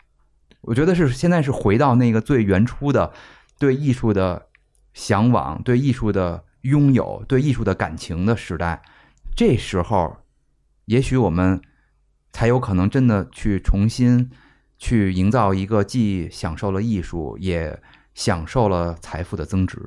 [0.62, 3.12] 我觉得是现在是回到那个最原初的
[3.58, 4.48] 对艺术的
[4.92, 8.82] 向往、对艺术的拥有、对艺术的感情的时代。
[9.36, 10.16] 这时候，
[10.86, 11.62] 也许我们
[12.32, 14.30] 才有可能真的去重新
[14.82, 17.80] 去营造一个既享受了艺术，也
[18.14, 19.78] 享受了财富的增值。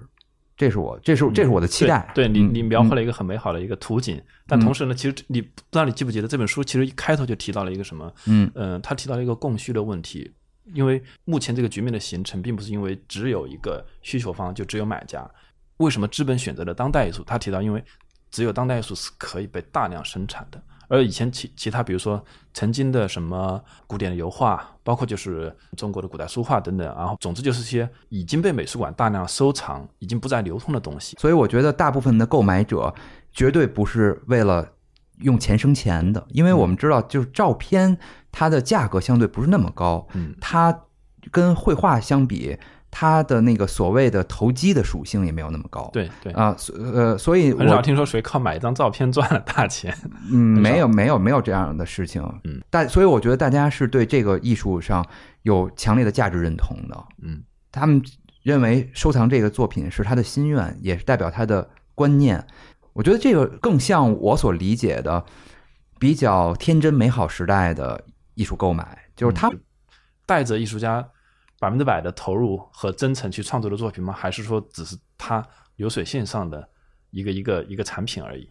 [0.56, 2.10] 这是我，这是这是我的期待。
[2.16, 8.10] 对对你，嗯你描绘了一个很美好的一个图景，但同时呢，其实你不知道你记不记得这本书其实一开头就提到了一个什么？
[8.28, 10.32] 嗯呃，他提到了一个供需的问题。
[10.74, 15.30] 因为目前这个局面的形成，并不是因为只有一个需求方，就只有买家。
[15.78, 17.22] 为什么资本选择了当代艺术？
[17.26, 17.84] 他提到，因为
[18.32, 22.24] 只有当代艺术是可以被大量生产的，而以前其其他，比如说
[22.54, 31.18] 曾经的什么古典的油画，包括就是中国的古代书画等等，然后总之就是些已经被美术馆大量收藏、已经不再流通的东西。
[31.20, 32.94] 所以我觉得大部分的购买者
[33.32, 34.68] 绝对不是为了
[35.20, 37.98] 用钱生钱的，因为我们知道，就是照片
[38.32, 40.82] 它的价格相对不是那么高，嗯它
[41.32, 42.58] 跟绘画相比，
[42.98, 45.90] 它的那个所谓的投机的属性也没有那么高。
[45.92, 49.94] 对对，啊，所呃，所以很少我听说谁靠买一张照片赚了大钱。
[50.32, 52.24] 嗯，没有没有没有这样的事情。
[52.46, 55.06] 嗯，但所以我觉得大家是对这个艺术上
[55.42, 57.06] 有强烈的价值认同的。
[57.22, 58.02] 嗯，他们
[58.44, 62.42] 认为收藏这个作品是他的心愿，也是代表他的观念。
[62.94, 65.22] 我觉得这个更像我所理解的
[66.00, 68.02] 比较天真美好时代的
[68.36, 69.52] 艺术购买，就是他
[70.26, 71.06] 带着艺术家
[71.66, 74.14] 百分之百的投入和真诚去创作的作品吗？
[74.14, 75.44] 还是说只是它
[75.78, 76.70] 流水线上的
[77.10, 78.48] 一个一个一个产品而已？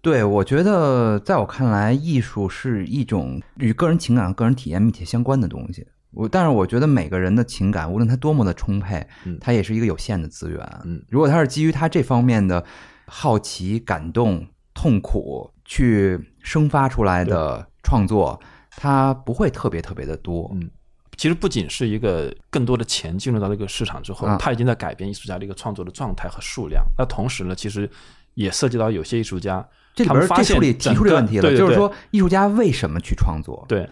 [0.00, 5.86] 对我觉得，在我看来，艺术是一种与个人情感、个人体验密切相关的东西。
[6.10, 10.80] 我但是我觉得每个人的情感，无论他多么的充沛，嗯它也是一个有限的资源。
[10.86, 12.64] 嗯如果他是基于他这方面的
[13.04, 20.50] 好奇、感动、痛苦去生发出来的创作，它不会特别特别的多。
[20.54, 20.70] 嗯
[21.16, 26.84] 其实不仅是一个更多的钱进入到这个市场之后啊，它已经在改变艺术家的一个创作的状态和数量。
[26.98, 27.88] 那同时呢，其实
[28.34, 33.64] 也涉及到有些艺术家，这里边这书里提出这个问题了，就是说艺术家为什么去创作？
[33.68, 33.88] 对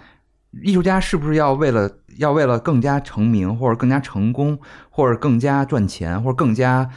[0.64, 4.58] 艺术家是不是要为了要为了更加成名，或者更加成功，
[4.88, 6.90] 或者更加赚钱，或者更加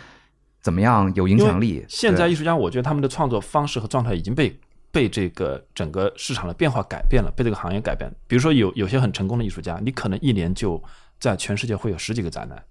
[0.59, 1.85] 怎么样有影响力？
[1.87, 4.59] 现在艺术家，我觉得他们的创作方式和状态已经被
[4.93, 8.15] 被这个整个市场的变化改变了，被这个行业改变了。
[8.27, 10.81] 比如说有有些很成功的艺术家，你可能一年就
[11.19, 12.63] 在全世界会有十几个展览。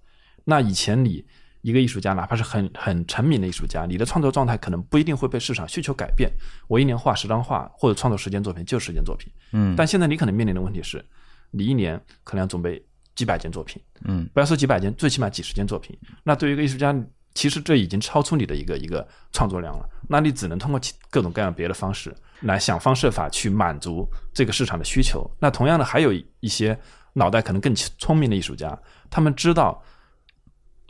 [0.45, 1.25] 那以前你
[1.63, 6.31] 一个艺术家，哪怕是很很成名的艺术家，你的创作状态可能不一定会被市场需求改变。
[6.69, 9.29] 我一年画十张画，或者创作十件作品，就十件作品。
[9.51, 11.05] 嗯，但现在你可能面临的问题是，
[11.51, 12.81] 你一年可能要准备
[13.17, 15.99] 几百件作品，嗯，不要说几百件，最起码几十件作品。
[16.23, 16.95] 那对于一个艺术家，
[17.35, 19.89] 其实这已经超出你的一个一个创作量了。
[20.09, 20.81] 那你只能通过
[21.11, 25.29] 各种各样别的方式来想方设法去满足这个市场的需求。
[25.39, 26.79] 那同样的，还有一些
[27.15, 28.79] 脑袋可能更聪明的艺术家，
[29.11, 29.83] 他们知道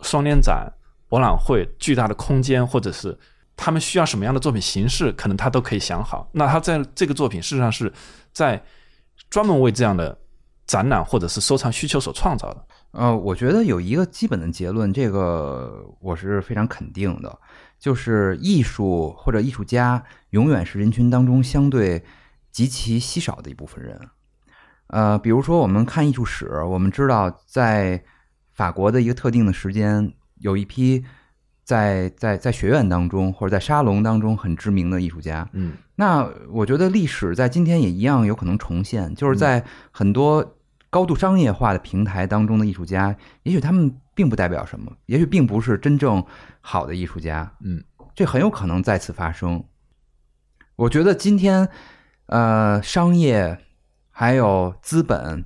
[0.03, 0.71] 双年展、
[1.09, 3.17] 博览会巨大的空间，或者是
[3.57, 6.29] 他们需要什么样的作品形式，可能他都可以想好。
[6.33, 7.93] 那他在这个作品事实上是
[8.33, 8.61] 在
[9.31, 10.19] 专门为这样的
[10.67, 12.67] 展览或者是收藏需求所创造的。
[12.93, 17.39] 呃，我觉得有一个基本的结论，这个我是非常肯定的，
[17.79, 22.05] 就是艺术或者艺术家永远是人群当中相对
[22.51, 23.99] 极其稀少的一部分人。
[24.89, 28.03] 呃，比如说我们看艺术史，我们知道在
[28.53, 31.03] 法国的一个特定的时间，有一批
[31.65, 35.73] 在在在学院当中或者在沙龙当中很知名的艺术家，嗯。
[35.97, 40.59] 那我觉得历史在今天也一样有可能重现，就是在很多
[40.93, 46.23] 高度商业化的平台当中的艺术家，也许他们并不代表什么，也许并不是真正
[46.61, 47.83] 好的艺术家，嗯，
[48.15, 49.65] 这很有可能再次发生。
[50.77, 51.67] 我觉得今天，
[52.27, 53.59] 呃，商业
[54.11, 55.43] 还有资本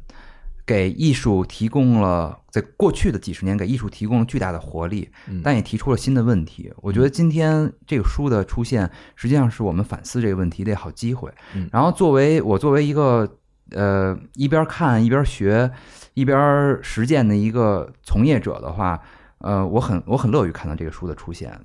[0.67, 6.73] 给艺术提供了，在过去的几十年给艺术提供了巨大的活力，嗯但也提出了新的问题。
[6.79, 11.33] 我觉得今天这个书的出现，实际上是我们反思这个问题的好机会。
[11.55, 13.39] 嗯然后作为我作为一个
[13.71, 15.71] 呃一边看一边学
[16.15, 19.01] 一边实践的一个从业者的话，
[19.39, 21.59] 呃，我很我很乐于看到这个书的出现。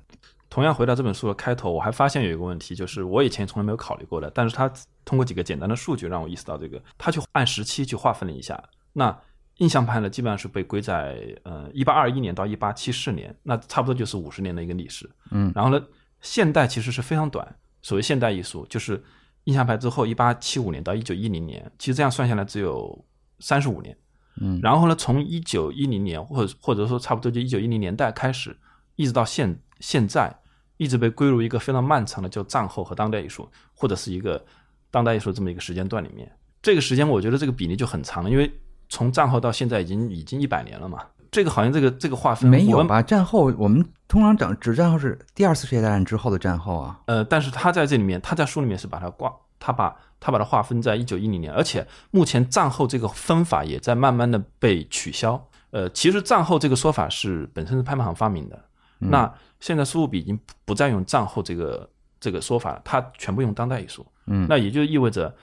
[0.50, 4.70] 同样回到这本书的开头，我还发现有一个问题，就是我以前从来没有考虑过的，但是他
[5.02, 8.62] 通过几个简单的数据让我意识到这个，他去按时期去划分了一下。
[8.92, 9.18] 那
[9.56, 15.08] 印象派呢，基本上是被归在呃一八二一年到一八七四年，那差不多就是五十年的一个历史。
[15.30, 15.82] 嗯然后呢，
[16.20, 19.02] 现代其实是非常短，所谓现代艺术就是
[19.44, 23.04] 印象派之后一八七五年到一九一零年，其实这样算下来只有
[23.40, 23.96] 三十五年。
[24.40, 28.56] 嗯然后呢，从一九一零年或者或者说差不多就一九一零年代开始，
[28.96, 30.34] 一直到现现在，
[30.78, 34.42] 一直被归入一个非常漫长的叫战后和当代艺术，或者是一个
[34.90, 36.30] 当代艺术这么一个时间段里面。
[36.62, 38.50] 这个时间我觉得这个比例就很长了，因为
[38.88, 41.04] 从战后到现在已经已经一百年了嘛。
[41.32, 43.02] 这个好像这个这个划分我们没有吧？
[43.02, 47.00] 战后我们通常讲指战后是第二次世界大战之后的战后啊。
[47.06, 55.42] 呃，但是他在这里面，他在书里面是把它挂，他把他把它划分在一九一零年，而且目前战后这个分法也在慢慢的被取消。
[55.70, 58.64] 呃，其实战后这个说法是本身是拍卖行发明的，
[58.98, 61.88] 那现在苏富比已经不再用战后这个
[62.20, 64.06] 这个说法了，它全部用当代艺术。
[64.26, 65.34] 嗯那也就意味着，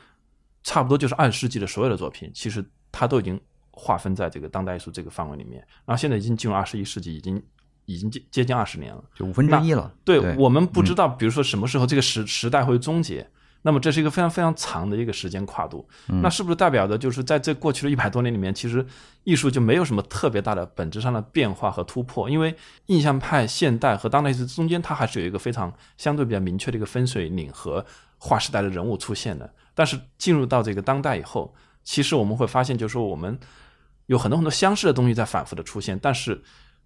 [0.63, 3.41] 差不多就是二十世纪的所有的作品，其实他都已经
[3.79, 5.65] 划分在这个当代艺术这个范围里面。
[5.85, 7.41] 然后现在已经进入二十一世纪，已经
[7.85, 9.03] 已经接接近二十年了。
[9.15, 9.91] 就五分之一了。
[10.03, 13.25] 对我们不知道，比如说什么时候这个时时代会终结。
[13.61, 15.85] 那么这是一个非常非常长的一个时间跨度，
[16.21, 18.85] 那是不是代表着就是在这过去的一百多年里面，其实
[19.25, 22.29] 艺术就没有什么特别大的本质上的变化和突破？
[22.29, 22.55] 因为
[22.85, 27.85] 印象派、现代和当代艺术中间，它还是有一个非常相对比较明确的一个分水岭和
[28.17, 29.53] 划时代的人物出现的。
[29.75, 31.53] 但是进入到这个当代以后，
[31.83, 33.37] 其实我们会发现，就是说我们
[34.09, 36.41] 有很多很多相似的东西在反复的出现，但是。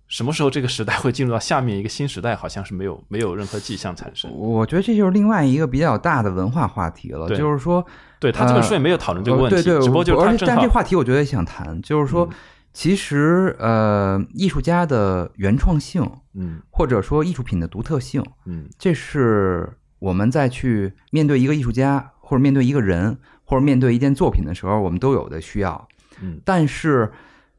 [0.09, 2.35] 什么时候这个时代会进入到下面一个新时代？
[2.35, 4.29] 好像是没有没有任何迹象产生。
[4.31, 7.27] 我觉得这就是另外一个比较大的文化话题了。
[7.29, 7.83] 就是说，
[8.19, 9.55] 对他这本书也没有讨论这个问题。
[9.55, 12.29] 对对，只不过就是而且但这话题我觉得也想谈，就是说，
[12.73, 19.67] 其实呃，艺术家的原创性，嗯，或者说艺术品的独特性，嗯，这是
[19.97, 25.87] 我们在去面对一个艺术家，或者面对一个人，或者面对一件作品的时候，我们都有的需要。
[26.21, 27.11] 嗯，但是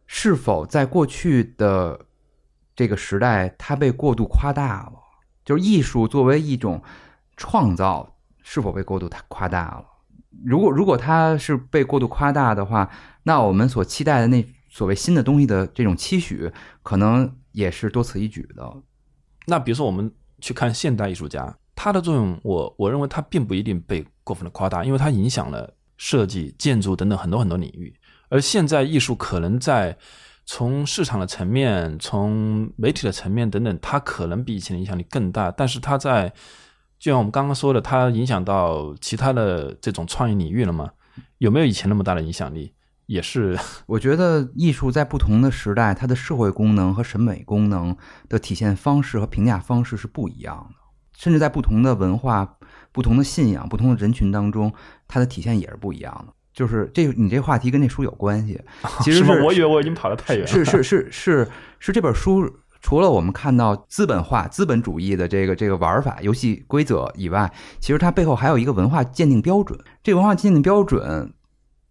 [0.06, 1.98] 是否在过去的
[2.76, 4.92] 这个时代，它被过度夸大了。
[5.44, 6.82] 就是艺术作为一种
[7.36, 9.84] 创造，是否被过度夸大了？
[10.42, 12.90] 如果如果它是被过度夸大的话，
[13.24, 16.50] 那我们所期待的那所谓新的东西的这种期许，
[16.82, 18.82] 可能也是多此一举的。
[19.46, 27.94] 那比如说，我们去看现代艺术家，他的作用，我我认为他并不一定被过分的夸大，因为它影响了设计、建筑等等很多很多领域。
[28.28, 29.96] 而现在艺术可能在
[30.44, 35.50] 从市场的层面、从媒体的层面等等，它可能比以前的影响力更大。
[35.50, 36.28] 但是它在，
[36.98, 40.90] 就像我们刚刚说的，它影响到其他的这种创意领域了吗？
[41.38, 42.74] 有没有以前那么大的影响力？
[43.06, 47.94] 也是，我觉得艺术在不同的时代，它的社会功能和审美功能
[48.28, 50.76] 的体现方式和评价方式是不一样的，
[51.14, 52.56] 甚至在不同的文化、
[52.92, 54.72] 不同的信仰、不同的人群当中，
[55.06, 56.32] 它的体现也是不一样的。
[56.54, 58.58] 就是这，你这话题跟那书有关系。
[59.02, 60.46] 其实是，我以为我已经跑得太远了。
[60.46, 61.50] 是是是是
[61.80, 62.48] 是，这本书
[62.80, 69.78] 除了我们看到资本化、资本主义的这个这个玩法、游戏规则以外，其实它背后还有一个文化鉴定标准。
[70.02, 71.34] 这个文化鉴定标准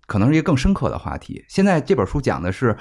[0.05, 1.43] 可能是一个更深刻的话题。
[1.49, 2.77] 现在这本书讲的是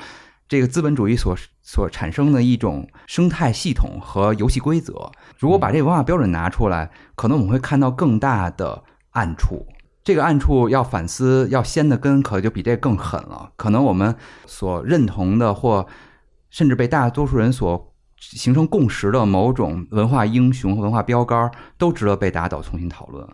[0.46, 5.10] 这个资本主义所所产生的一种生态系统和游戏规则。
[5.38, 9.66] 如果把这个文化标准拿出来，可能我们会看到更大的暗处。
[10.04, 13.52] 这个暗处要反思，要掀的根，可就比这更狠了。
[13.56, 14.14] 可能我们
[14.46, 15.86] 所认同的，或
[16.50, 23.26] 甚至被大多数人所形成共识的某种文化英雄、文化标杆，都值得被打倒，重新讨论。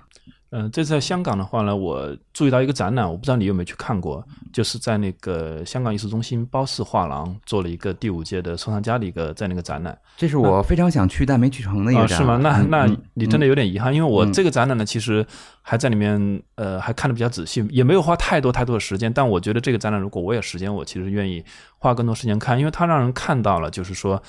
[0.50, 9.98] 嗯，这次在香港的话呢，我注意到一个展览，我不知道你有没有去看过，就是在那个香港艺术中心褒姒画廊做了一个第五届的收藏家的一个在那个展览。
[10.16, 12.38] 这是我非常想去但没去成的一个展，是吗？
[12.42, 15.26] 那那你真的有点遗憾，因为我这个展览呢，其实
[15.60, 19.12] 还在里面，呃，还看的比较仔细，也没有花太多太多的时间。
[19.12, 21.44] 但我觉得这个展览，如果我有时间，我其实愿意
[21.76, 24.22] 花更多时间看，因为它让人看到了，就是说，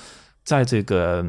[0.44, 1.24] 在这个。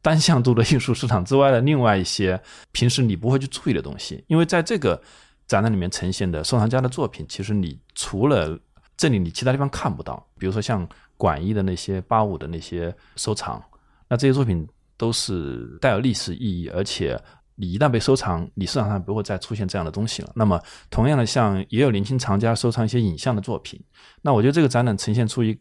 [0.00, 2.40] 单向度的艺术市场之外的另外一些
[2.70, 5.00] 平时你不会去注意的东西，因为在这个
[5.46, 8.58] 展览里面呈现的收藏家的作品，其实你除了
[8.96, 10.24] 这里，你其他地方看不到。
[10.38, 13.62] 比如说像广义的那些八五的那些收藏，
[14.08, 17.20] 那这些作品都是带有历史意义，而且
[17.56, 20.30] 你一旦被收藏，你市场上不会再出现这样的东西了。
[20.34, 23.82] 那么同样的，像也有年轻藏家收藏一些影像的作品，
[24.22, 25.58] 那我觉得这个展览呈现出一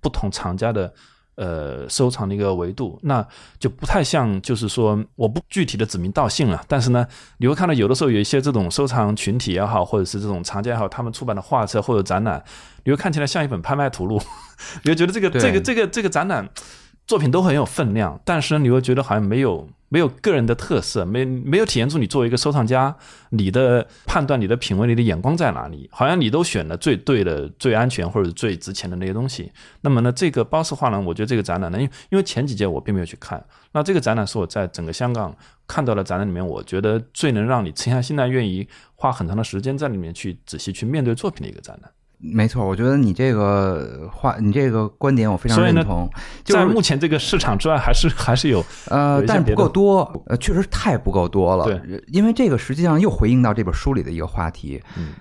[0.00, 0.94] 不同藏家的。
[1.40, 3.26] 呃，收藏的一个维度，那
[3.58, 6.62] 就不太像，就是说，我不具体的指名道姓了。
[6.68, 7.06] 但是呢，
[7.38, 12.44] 你会看到有的时候有一些这种收藏群体也好，或者是这种藏家也好，他们出版的画册或者展览，
[12.84, 14.20] 你会看起来像一本拍卖图录，
[14.84, 16.46] 你会觉得这个这个这个这个展览
[17.10, 19.68] 作品都很有分量，但是呢你会觉得好像没有。
[19.92, 22.94] 没有个人的特色，没没有体现出你作为一个收藏家，
[23.30, 25.88] 你的判断、你的品味、你的眼光在哪里？
[25.90, 29.50] 好像你都选了最对的、最安全或者最值钱的那些东西。
[29.80, 35.36] 那么呢，这个包氏画廊，我觉得这个展览呢，因为因为前几届我并没有去看，那这个展览是我在整个香港
[35.66, 41.90] 看到的展览里面，我觉得最能让你沉下心来，愿意花很长的时间在里面去仔细去面对作品的一个展览。
[42.22, 46.06] 没错，我觉得你这个话，你这个观点我非常认同。
[46.44, 51.64] 就在目前这个市场之外，还是还是有呃，但不够多，呃，确实太不够多了。
[51.64, 55.14] 对，因为这个实际上又回应到这本书里的一个话题：嗯，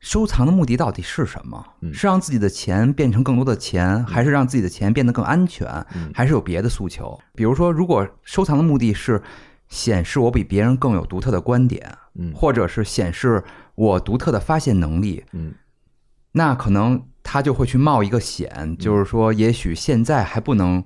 [0.00, 1.64] 收藏的目的到底是什么？
[1.92, 5.68] 是让自己的钱变成更多的钱，还是让自己的钱变得更安全？
[6.12, 7.16] 还是有别的诉求？
[7.36, 9.22] 比如说，如果收藏的目的是
[9.68, 13.40] 显示我比别人更有独特的观点，嗯，或者是显示
[13.76, 15.54] 我独特的发现能力，嗯。
[16.32, 20.84] 那可能他就会去冒一个险，就是说，也许现在还不能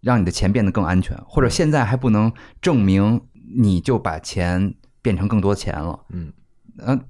[0.00, 3.20] 让你的钱变得更安全，或者现在还不能证明
[3.56, 6.00] 你就把钱变成更多钱了。
[6.10, 6.32] 嗯，
[6.78, 7.00] 嗯，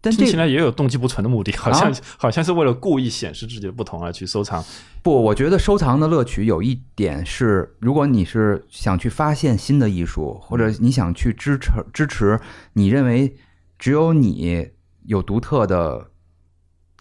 [0.00, 4.64] 但这听起来也有动机不纯的目的，好像、啊好像是为了故意显示自己的不同而去收藏。
[5.02, 12.40] 不，我觉得收藏的乐趣有一点是，如果你是想去发现新的艺术，或者你想去支持支持
[12.74, 13.36] 你认为
[13.78, 14.68] 只有你
[15.06, 16.09] 有独特的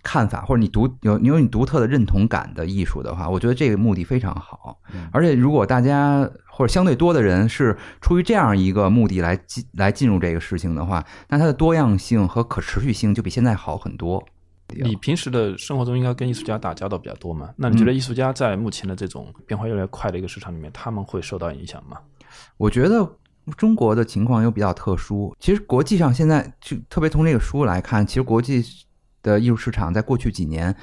[0.03, 4.79] 看法，或者你独有你有你独特的认同感的艺术的话，我觉得这个目的非常好。
[5.11, 14.23] 而且如果大家或者相对多的人是出于这样一个目的来进来进入这个事情的话，那它的多样性和可持续性就比现在好很多。
[14.83, 17.49] 你平时的生活中应该跟艺术家打交道比较多嘛？
[17.55, 21.97] 那你觉得艺术家在目前的这种变化越来越快的一个市场里面，他们会受到影响吗？
[22.55, 23.09] 我觉得
[23.57, 25.35] 中国的情况又比较特殊。
[25.39, 28.63] 其实国际上现在就特别从这个书来看，其实国际
[29.21, 30.75] 的艺术市场在过去几年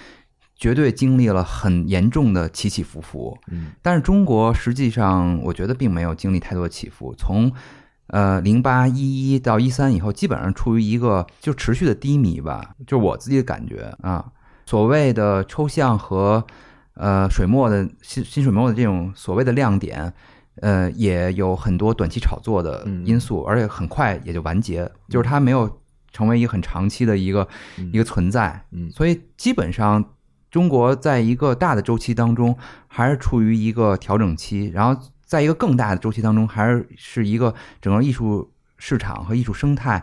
[0.54, 3.36] 绝对经历了很严重的起起伏伏。
[3.48, 7.52] 嗯，但是中国实际上我觉得并没有经历太多的起伏，从
[8.08, 14.32] 呃零八一一到一三以后，基本上处于一个就持续的低迷吧，就我自己的感觉啊。
[14.64, 16.44] 所谓的抽象和
[16.94, 20.12] 呃水墨的新新水墨的这种所谓的亮点，
[20.62, 25.80] 呃，也有很多短期炒作的因素，而且很快也就完结，就是它没有
[26.16, 27.46] 成为一个很长期的一个、
[27.92, 28.64] 一个存在。
[28.72, 30.02] 嗯所以基本上
[30.50, 32.56] 中国在一个大的周期当中，
[32.88, 40.02] 还是处于一个调整期，然后在一个更大的周期当中，还是是一个整个艺术市场和艺术生态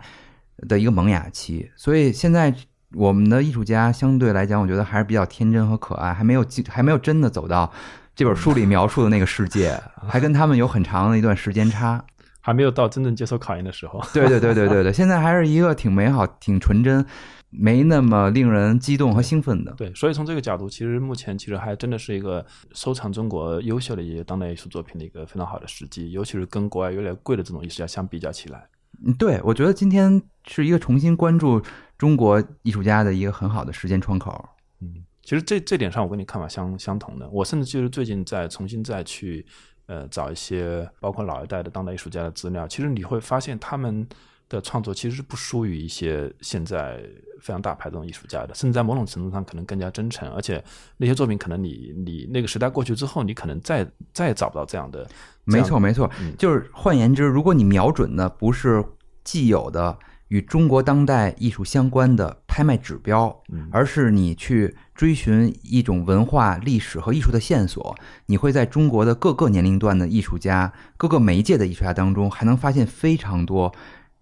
[0.57, 1.71] 的一个萌芽期。
[1.75, 2.53] 所以现在
[2.93, 7.71] 我们的艺术家相对来讲，我觉得还是比较天真和可爱，还没有进，还没有真的走到
[8.15, 12.05] 这本书里描述的那个世界， 还跟他们有很长的一段时间差。
[12.45, 14.01] 还没有到真正接受考验的时候。
[14.13, 17.03] 对对对对对对，现在还是一个挺美好、挺纯真，
[17.49, 19.73] 没那么令人激动和兴奋的。
[19.77, 28.67] 对，所以从这个角度，其实目前其实还真的是一个收藏中国优秀的一些当代艺术作品的一个非常好的时机，尤其是跟国外越来越贵的这种艺术家相比较起来。
[29.05, 31.61] 嗯，对，我觉得今天是一个重新关注
[31.97, 34.49] 中国艺术家的一个很好的时间窗口。
[34.81, 37.29] 嗯其实这这点上，我跟你看法相相同的。
[37.29, 39.45] 我甚至就是最近在重新再去
[39.87, 44.07] 呃找一些包括老一代的当代艺术家的资料，其实你会发现他们
[44.49, 47.03] 的创作其实是不输于一些现在
[47.41, 50.63] 非常大牌的这种艺术家的，甚至在某种程度上可能更加真诚，而且
[50.97, 55.07] 那些作品可能你你那个时代过去之后，你可能再再也找不到这样的。
[55.45, 58.83] 没错，没错，就是换言之，如果你瞄准的不是
[59.23, 59.97] 既有的
[60.27, 67.95] 与中国当代艺术相关的拍卖指标，而是你去追寻一种文化、历史和艺术的线索，
[68.25, 73.73] 你会在中国的各个年龄段的艺术家、各个媒介的艺术家当中，还能发现非常多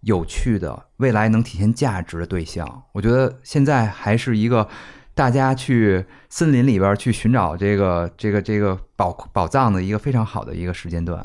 [0.02, 2.84] 有趣的、未来能体现价值的对象。
[2.94, 4.68] 我觉得现在还是一个。
[5.14, 11.22] 大家去森林里边去寻找这个这个这个宝宝藏的一个非常好的一个时间段。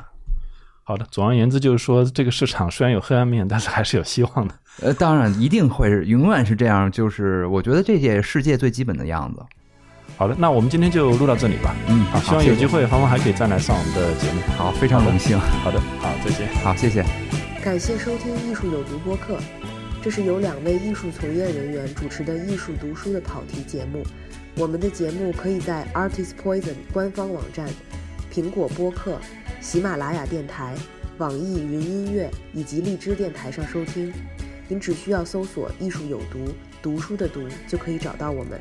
[0.89, 4.55] 好的，总而言之就是说，这个市场虽然有黑暗面，但是还是有希望的。
[4.82, 6.89] 呃，当然一定会是，永远是这样。
[6.93, 9.43] 就是我觉得这也是世界最基本的样子。
[10.16, 11.74] 好的，那我们今天就录到这里吧。
[11.89, 14.41] 嗯，好，希望有机会芳芳还可以再来上我们的节目。
[14.57, 15.37] 好，非常荣幸。
[15.41, 16.47] 好的，好，再见。
[16.62, 17.05] 好，谢谢。
[17.64, 19.37] 感谢收听《艺术有毒》播客，
[20.01, 24.07] 这是由两位艺术从业人员主持的艺术读书的跑题节目。
[24.57, 27.68] 我们的节目可以在 Artist Poison 官方网站、
[28.37, 29.18] 苹果播客、
[29.62, 30.76] 喜马拉雅电台、
[31.16, 34.12] 网易云音乐以及荔枝电台上收听。
[34.68, 38.61] 您只需要搜索“艺术有毒”，读书的“读”就可以找到我们。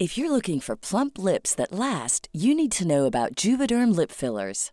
[0.00, 4.10] If you're looking for plump lips that last, you need to know about Juvederm lip
[4.10, 4.72] fillers.